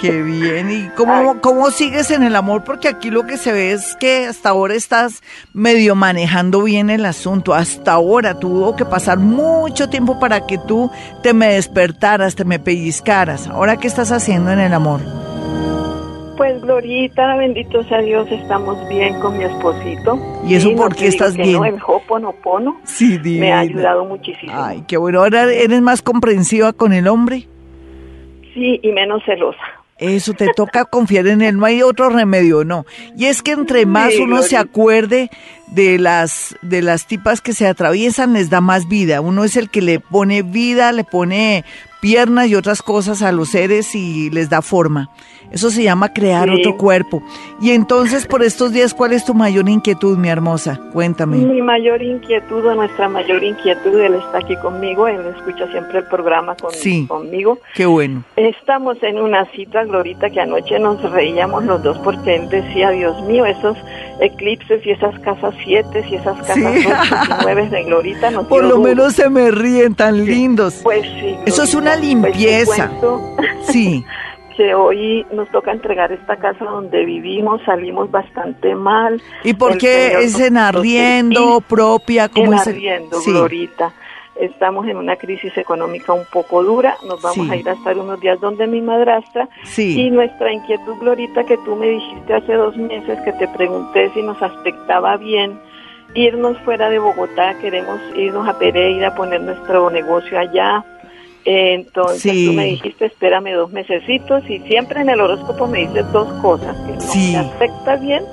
[0.00, 0.70] Qué bien.
[0.70, 2.64] ¿Y cómo, cómo sigues en el amor?
[2.64, 5.22] Porque aquí lo que se ve es que hasta ahora estás
[5.52, 7.54] medio manejando bien el asunto.
[7.54, 10.90] Hasta ahora tuvo que pasar mucho tiempo para que tú
[11.22, 13.46] te me despertaras, te me pellizcaras.
[13.48, 15.00] ¿Ahora qué estás haciendo en el amor?
[16.36, 20.18] Pues Glorita, bendito sea Dios, estamos bien con mi esposito.
[20.44, 21.52] ¿Y eso por qué estás bien?
[21.52, 24.52] No, el Hoponopono sí, me ha ayudado muchísimo.
[24.52, 25.20] Ay, qué bueno.
[25.20, 27.46] Ahora eres más comprensiva con el hombre.
[28.54, 29.60] Sí, y menos celosa.
[29.98, 32.86] Eso te toca confiar en él, no hay otro remedio, no.
[33.16, 35.30] Y es que entre más uno se acuerde
[35.68, 39.20] de las de las tipas que se atraviesan les da más vida.
[39.20, 41.64] Uno es el que le pone vida, le pone
[42.00, 45.08] piernas y otras cosas a los seres y les da forma.
[45.52, 47.22] Eso se llama crear otro cuerpo.
[47.60, 50.80] Y entonces, por estos días, ¿cuál es tu mayor inquietud, mi hermosa?
[50.92, 51.36] Cuéntame.
[51.36, 56.04] Mi mayor inquietud, o nuestra mayor inquietud, él está aquí conmigo, él escucha siempre el
[56.06, 57.58] programa con, sí, conmigo.
[57.74, 58.24] Qué bueno.
[58.36, 63.20] Estamos en una cita, Glorita, que anoche nos reíamos los dos porque él decía, Dios
[63.24, 63.76] mío, esos
[64.20, 66.88] eclipses y esas casas siete y esas casas sí.
[66.88, 70.80] y nueve de Glorita nos Por lo menos se me ríen tan lindos.
[70.82, 71.36] Pues sí.
[71.46, 72.90] Eso es una pues limpieza.
[73.70, 74.04] sí.
[74.56, 79.20] Que hoy nos toca entregar esta casa donde vivimos, salimos bastante mal.
[79.44, 82.28] ¿Y por qué es en arriendo propia?
[82.28, 83.92] como en arriendo, Glorita.
[84.34, 88.18] Estamos en una crisis económica un poco dura, nos vamos a ir a estar unos
[88.18, 89.46] días donde mi madrastra
[89.76, 94.22] y nuestra inquietud, Glorita, que tú me dijiste hace dos meses que te pregunté si
[94.22, 95.60] nos aspectaba bien
[96.14, 100.84] irnos fuera de Bogotá, queremos irnos a Pereira, poner nuestro negocio allá,
[101.44, 106.32] entonces tú me dijiste, espérame dos mesecitos y siempre en el horóscopo me dices dos
[106.40, 108.24] cosas, que no afecta bien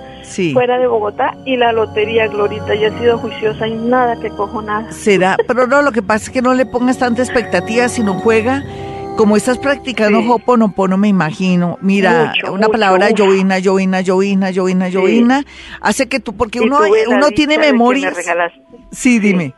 [0.53, 4.61] fuera de Bogotá y la lotería, Glorita, ya he sido juiciosa y nada que cojo
[4.61, 4.91] nada.
[4.91, 8.63] Será, pero no, lo que pasa es que no le pongas tanta expectativa, sino juega
[9.17, 15.43] como estás practicando Hoponopono, me imagino, mira, una palabra llovina, llovina, llovina, llovina, llovina,
[15.81, 18.13] hace que tú, porque uno, uno tiene memoria.
[18.91, 19.53] Sí, dime.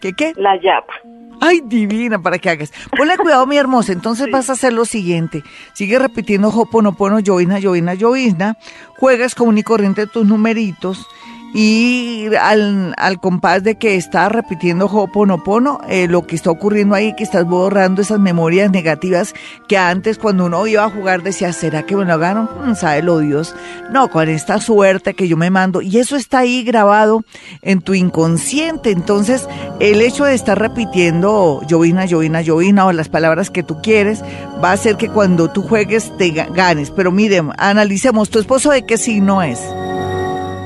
[0.00, 0.32] ¿Qué qué?
[0.34, 0.94] La yapa.
[1.40, 2.72] Ay, divina, para que hagas.
[2.96, 3.92] Ponle cuidado, mi hermosa.
[3.92, 5.42] Entonces vas a hacer lo siguiente.
[5.72, 8.58] Sigue repitiendo Hoponopono, llovina, llovina, llovina.
[8.98, 11.06] Juegas común y corriente tus numeritos
[11.52, 17.14] y al, al compás de que estás repitiendo Hoponopono, eh, lo que está ocurriendo ahí,
[17.16, 19.34] que estás borrando esas memorias negativas
[19.68, 22.48] que antes cuando uno iba a jugar decía, ¿será que me lo gano?
[22.64, 23.54] Mm, sabe lo Dios.
[23.90, 25.82] No, con esta suerte que yo me mando.
[25.82, 27.24] Y eso está ahí grabado
[27.62, 28.90] en tu inconsciente.
[28.90, 29.48] Entonces,
[29.80, 34.22] el hecho de estar repitiendo llovina, llovina, llovina o las palabras que tú quieres,
[34.62, 36.90] va a hacer que cuando tú juegues te ganes.
[36.90, 39.60] Pero miren, analicemos, ¿tu esposo de qué signo es?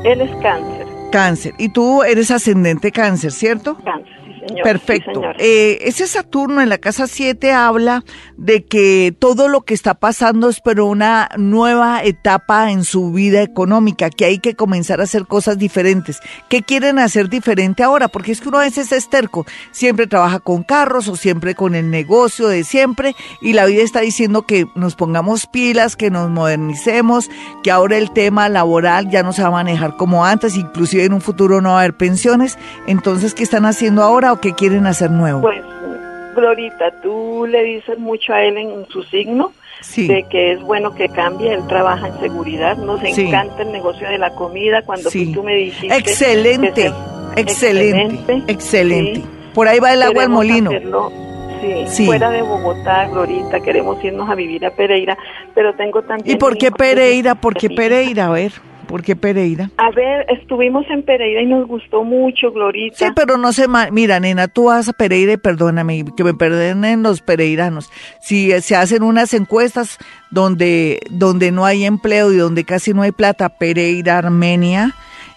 [0.05, 0.74] Él es cáncer.
[1.15, 1.55] Cáncer.
[1.59, 3.77] Y tú eres ascendente cáncer, ¿cierto?
[3.85, 4.34] Cáncer.
[4.63, 5.23] Perfecto.
[5.39, 8.05] Eh, ese Saturno en la casa 7 habla
[8.37, 13.43] de que todo lo que está pasando es pero una nueva etapa en su vida
[13.43, 16.21] económica, que hay que comenzar a hacer cosas diferentes.
[16.49, 18.09] ¿Qué quieren hacer diferente ahora?
[18.09, 21.75] Porque es que uno a veces es terco, siempre trabaja con carros o siempre con
[21.75, 26.31] el negocio de siempre y la vida está diciendo que nos pongamos pilas, que nos
[26.31, 27.31] modernicemos,
[27.63, 31.13] que ahora el tema laboral ya no se va a manejar como antes, inclusive en
[31.13, 32.59] un futuro no va a haber pensiones.
[32.87, 34.34] Entonces, ¿qué están haciendo ahora?
[34.41, 35.41] Qué quieren hacer nuevo?
[35.41, 35.63] Pues,
[36.35, 39.53] Glorita, tú le dices mucho a él en su signo
[39.97, 44.19] de que es bueno que cambie, él trabaja en seguridad, nos encanta el negocio de
[44.19, 45.97] la comida, cuando tú me dijiste...
[45.97, 46.93] Excelente,
[47.37, 49.23] excelente, excelente.
[49.53, 50.71] Por ahí va el agua al molino.
[51.87, 55.17] Sí, fuera de Bogotá, Glorita, queremos irnos a vivir a Pereira,
[55.55, 56.37] pero tengo también...
[56.37, 57.35] ¿Y por qué Pereira?
[57.35, 58.27] ¿Por qué Pereira?
[58.27, 58.53] A ver.
[58.85, 59.71] ¿Por qué Pereira?
[59.77, 62.97] A ver, estuvimos en Pereira y nos gustó mucho, Glorita.
[62.97, 67.03] Sí, pero no sé, mira, nena, tú vas a Pereira y perdóname, que me perdonen
[67.03, 67.91] los pereiranos.
[68.21, 69.99] Si se hacen unas encuestas
[70.31, 74.95] donde, donde no hay empleo y donde casi no hay plata, Pereira, Armenia,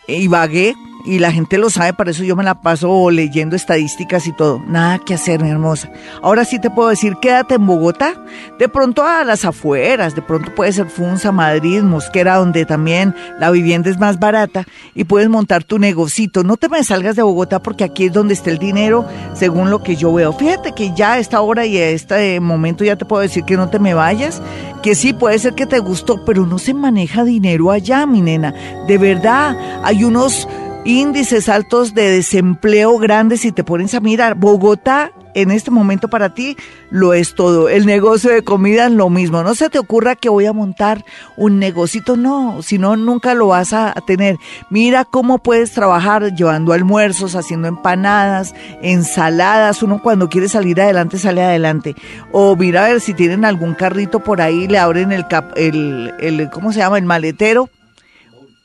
[0.08, 0.74] Ibagué,
[1.08, 4.62] y la gente lo sabe, para eso yo me la paso leyendo estadísticas y todo.
[4.68, 5.89] Nada que hacer, mi hermosa.
[6.22, 8.14] Ahora sí te puedo decir, quédate en Bogotá,
[8.60, 13.51] de pronto a las afueras, de pronto puede ser Funza, Madrid, Mosquera, donde también la
[13.51, 16.43] vivienda es más barata y puedes montar tu negocito.
[16.43, 19.82] No te me salgas de Bogotá porque aquí es donde está el dinero, según lo
[19.82, 20.34] que yo veo.
[20.34, 23.55] Fíjate que ya a esta hora y a este momento ya te puedo decir que
[23.55, 24.41] no te me vayas,
[24.84, 28.53] que sí, puede ser que te gustó, pero no se maneja dinero allá, mi nena.
[28.88, 30.47] De verdad, hay unos
[30.88, 34.36] índices altos de desempleo grandes y te pones a mirar.
[34.36, 36.56] Bogotá en este momento para ti
[36.90, 37.68] lo es todo.
[37.68, 39.44] El negocio de comida es lo mismo.
[39.44, 41.04] No se te ocurra que voy a montar
[41.36, 44.38] un negocito, no, si no, nunca lo vas a tener.
[44.70, 49.84] Mira cómo puedes trabajar llevando almuerzos, haciendo empanadas, ensaladas.
[49.84, 51.96] Uno cuando quiere salir adelante, sale adelante.
[52.32, 56.14] O mira a ver si tienen algún carrito por ahí, le abren el, cap, el,
[56.22, 56.98] el ¿cómo se llama?
[56.98, 57.70] El maletero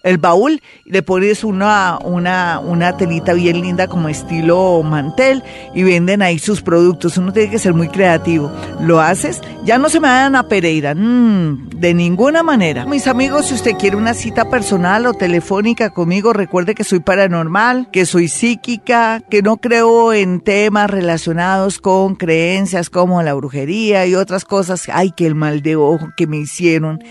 [0.02, 5.42] el baúl, le pones una, una, una telita bien linda como estilo mantel
[5.74, 7.16] y venden ahí sus productos.
[7.16, 8.50] Uno tiene que ser muy creativo.
[8.80, 12.84] Lo haces, ya no se me dan a Pereira, mm, de ninguna manera.
[12.84, 17.90] Mis amigos, si usted quiere una cita personal o telefónica conmigo, recuerde que soy paranormal,
[17.90, 24.14] que soy psíquica, que no creo en temas relacionados con creencias como la brujería y
[24.14, 24.88] otras cosas.
[24.92, 27.02] Ay, que el mal de ojo que me hicieron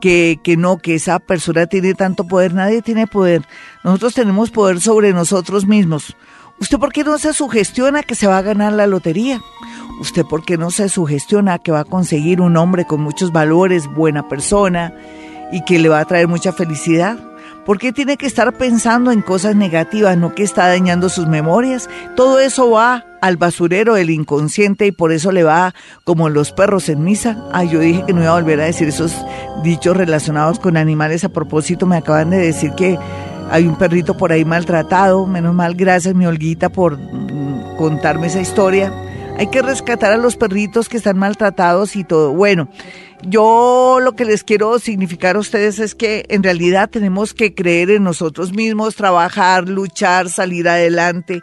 [0.00, 3.42] que, que no, que esa persona tiene tanto poder, nadie tiene poder.
[3.84, 6.16] Nosotros tenemos poder sobre nosotros mismos.
[6.58, 9.40] ¿Usted por qué no se sugestiona que se va a ganar la lotería?
[10.00, 13.86] ¿Usted por qué no se sugestiona que va a conseguir un hombre con muchos valores,
[13.86, 14.94] buena persona
[15.52, 17.18] y que le va a traer mucha felicidad?
[17.66, 21.90] ¿Por qué tiene que estar pensando en cosas negativas, no que está dañando sus memorias?
[22.14, 26.88] Todo eso va al basurero del inconsciente y por eso le va como los perros
[26.88, 27.44] en misa.
[27.52, 29.12] Ay, yo dije que no iba a volver a decir esos
[29.64, 31.24] dichos relacionados con animales.
[31.24, 32.96] A propósito, me acaban de decir que
[33.50, 35.26] hay un perrito por ahí maltratado.
[35.26, 38.92] Menos mal, gracias mi Olguita por mm, contarme esa historia.
[39.38, 42.32] Hay que rescatar a los perritos que están maltratados y todo.
[42.32, 42.68] Bueno,
[43.22, 47.90] yo lo que les quiero significar a ustedes es que en realidad tenemos que creer
[47.90, 51.42] en nosotros mismos, trabajar, luchar, salir adelante,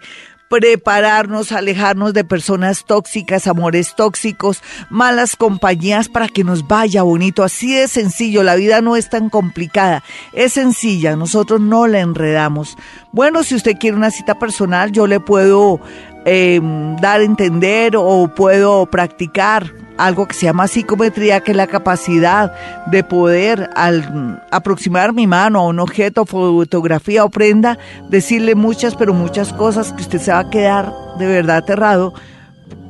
[0.50, 4.62] prepararnos, alejarnos de personas tóxicas, amores tóxicos,
[4.92, 7.44] malas compañías para que nos vaya bonito.
[7.44, 10.04] Así de sencillo, la vida no es tan complicada,
[10.34, 12.78] es sencilla, nosotros no la enredamos.
[13.12, 15.80] Bueno, si usted quiere una cita personal, yo le puedo
[16.26, 16.60] eh,
[17.02, 22.54] dar a entender o puedo practicar algo que se llama psicometría, que es la capacidad
[22.88, 27.78] de poder al aproximar mi mano a un objeto, fotografía o prenda,
[28.10, 32.14] decirle muchas, pero muchas cosas que usted se va a quedar de verdad aterrado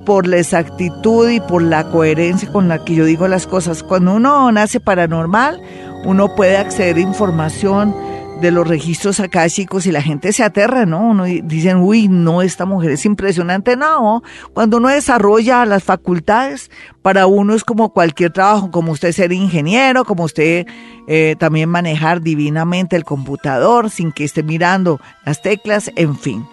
[0.06, 3.84] por la exactitud y por la coherencia con la que yo digo las cosas.
[3.84, 5.62] Cuando uno nace paranormal,
[6.06, 7.96] uno puede acceder a información
[8.42, 11.00] de los registros acá, chicos, y la gente se aterra, ¿no?
[11.02, 13.78] Uno dicen, uy, no, esta mujer es impresionante.
[13.78, 14.22] No,
[14.54, 16.70] cuando uno desarrolla las facultades,
[17.02, 20.68] para uno es como cualquier trabajo, como usted ser ingeniero, como usted
[21.08, 26.46] eh, también manejar divinamente el computador sin que esté mirando las teclas, en fin.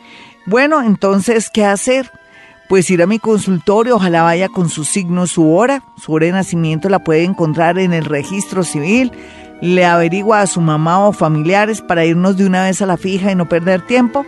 [0.46, 2.10] Bueno, entonces, ¿qué hacer?
[2.68, 6.32] Pues ir a mi consultorio, ojalá vaya con su signo, su hora, su hora de
[6.32, 9.10] nacimiento la puede encontrar en el registro civil
[9.60, 13.30] le averigua a su mamá o familiares para irnos de una vez a la fija
[13.30, 14.24] y no perder tiempo.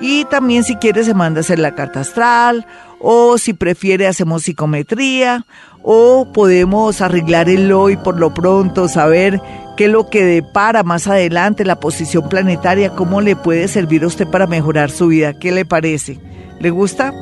[0.00, 2.66] Y también si quiere se manda a hacer la carta astral
[3.00, 5.44] o si prefiere hacemos psicometría
[5.82, 9.40] o podemos arreglar el hoy por lo pronto, saber
[9.76, 14.08] qué es lo que depara más adelante la posición planetaria, cómo le puede servir a
[14.08, 15.34] usted para mejorar su vida.
[15.34, 16.20] ¿Qué le parece?
[16.60, 17.12] ¿Le gusta?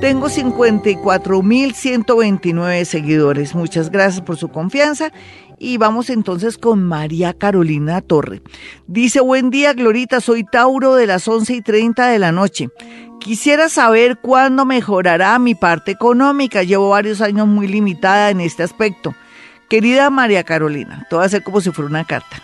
[0.00, 3.56] Tengo 54.129 seguidores.
[3.56, 5.10] Muchas gracias por su confianza.
[5.58, 8.42] Y vamos entonces con María Carolina Torre.
[8.86, 12.68] Dice, buen día, Glorita, soy Tauro de las 11 y 30 de la noche.
[13.20, 16.62] Quisiera saber cuándo mejorará mi parte económica.
[16.62, 19.14] Llevo varios años muy limitada en este aspecto.
[19.70, 22.42] Querida María Carolina, te voy a hacer como si fuera una carta.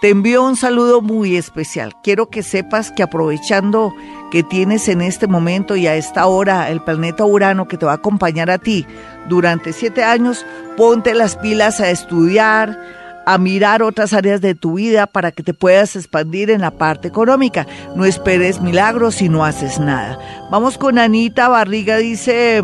[0.00, 1.94] Te envío un saludo muy especial.
[2.02, 3.94] Quiero que sepas que aprovechando
[4.30, 7.92] que tienes en este momento y a esta hora el planeta Urano que te va
[7.92, 8.86] a acompañar a ti
[9.28, 10.44] durante siete años,
[10.76, 12.78] ponte las pilas a estudiar,
[13.26, 17.08] a mirar otras áreas de tu vida para que te puedas expandir en la parte
[17.08, 17.66] económica.
[17.96, 20.18] No esperes milagros si no haces nada.
[20.50, 22.62] Vamos con Anita Barriga, dice...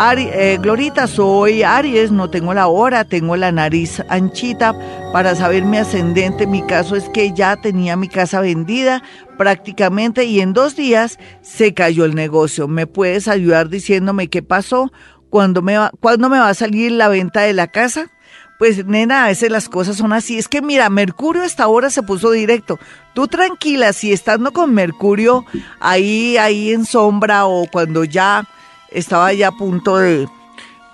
[0.00, 4.72] Ari, eh, Glorita, soy Aries, no tengo la hora, tengo la nariz anchita
[5.12, 6.46] para saber mi ascendente.
[6.46, 9.02] Mi caso es que ya tenía mi casa vendida
[9.38, 12.68] prácticamente y en dos días se cayó el negocio.
[12.68, 14.92] ¿Me puedes ayudar diciéndome qué pasó?
[15.30, 18.10] ¿Cuándo me va, ¿cuándo me va a salir la venta de la casa?
[18.58, 20.36] Pues nena, a veces las cosas son así.
[20.36, 22.78] Es que mira, Mercurio hasta ahora se puso directo.
[23.14, 25.46] Tú tranquila, si estando con Mercurio
[25.80, 28.46] ahí, ahí en sombra o cuando ya
[28.90, 30.26] estaba ya a punto de,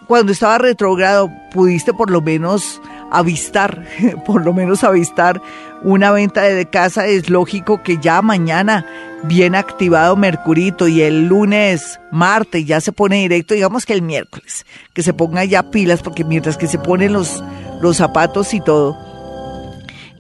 [0.07, 2.82] cuando estaba retrogrado, pudiste por lo menos
[3.19, 3.85] avistar,
[4.27, 5.41] por lo menos avistar
[5.83, 8.87] una venta de casa, es lógico que ya mañana
[9.25, 14.67] bien activado Mercurito y el lunes, martes ya se pone directo, digamos que el miércoles,
[14.93, 17.43] que se ponga ya pilas porque mientras que se ponen los,
[17.81, 18.97] los zapatos y todo,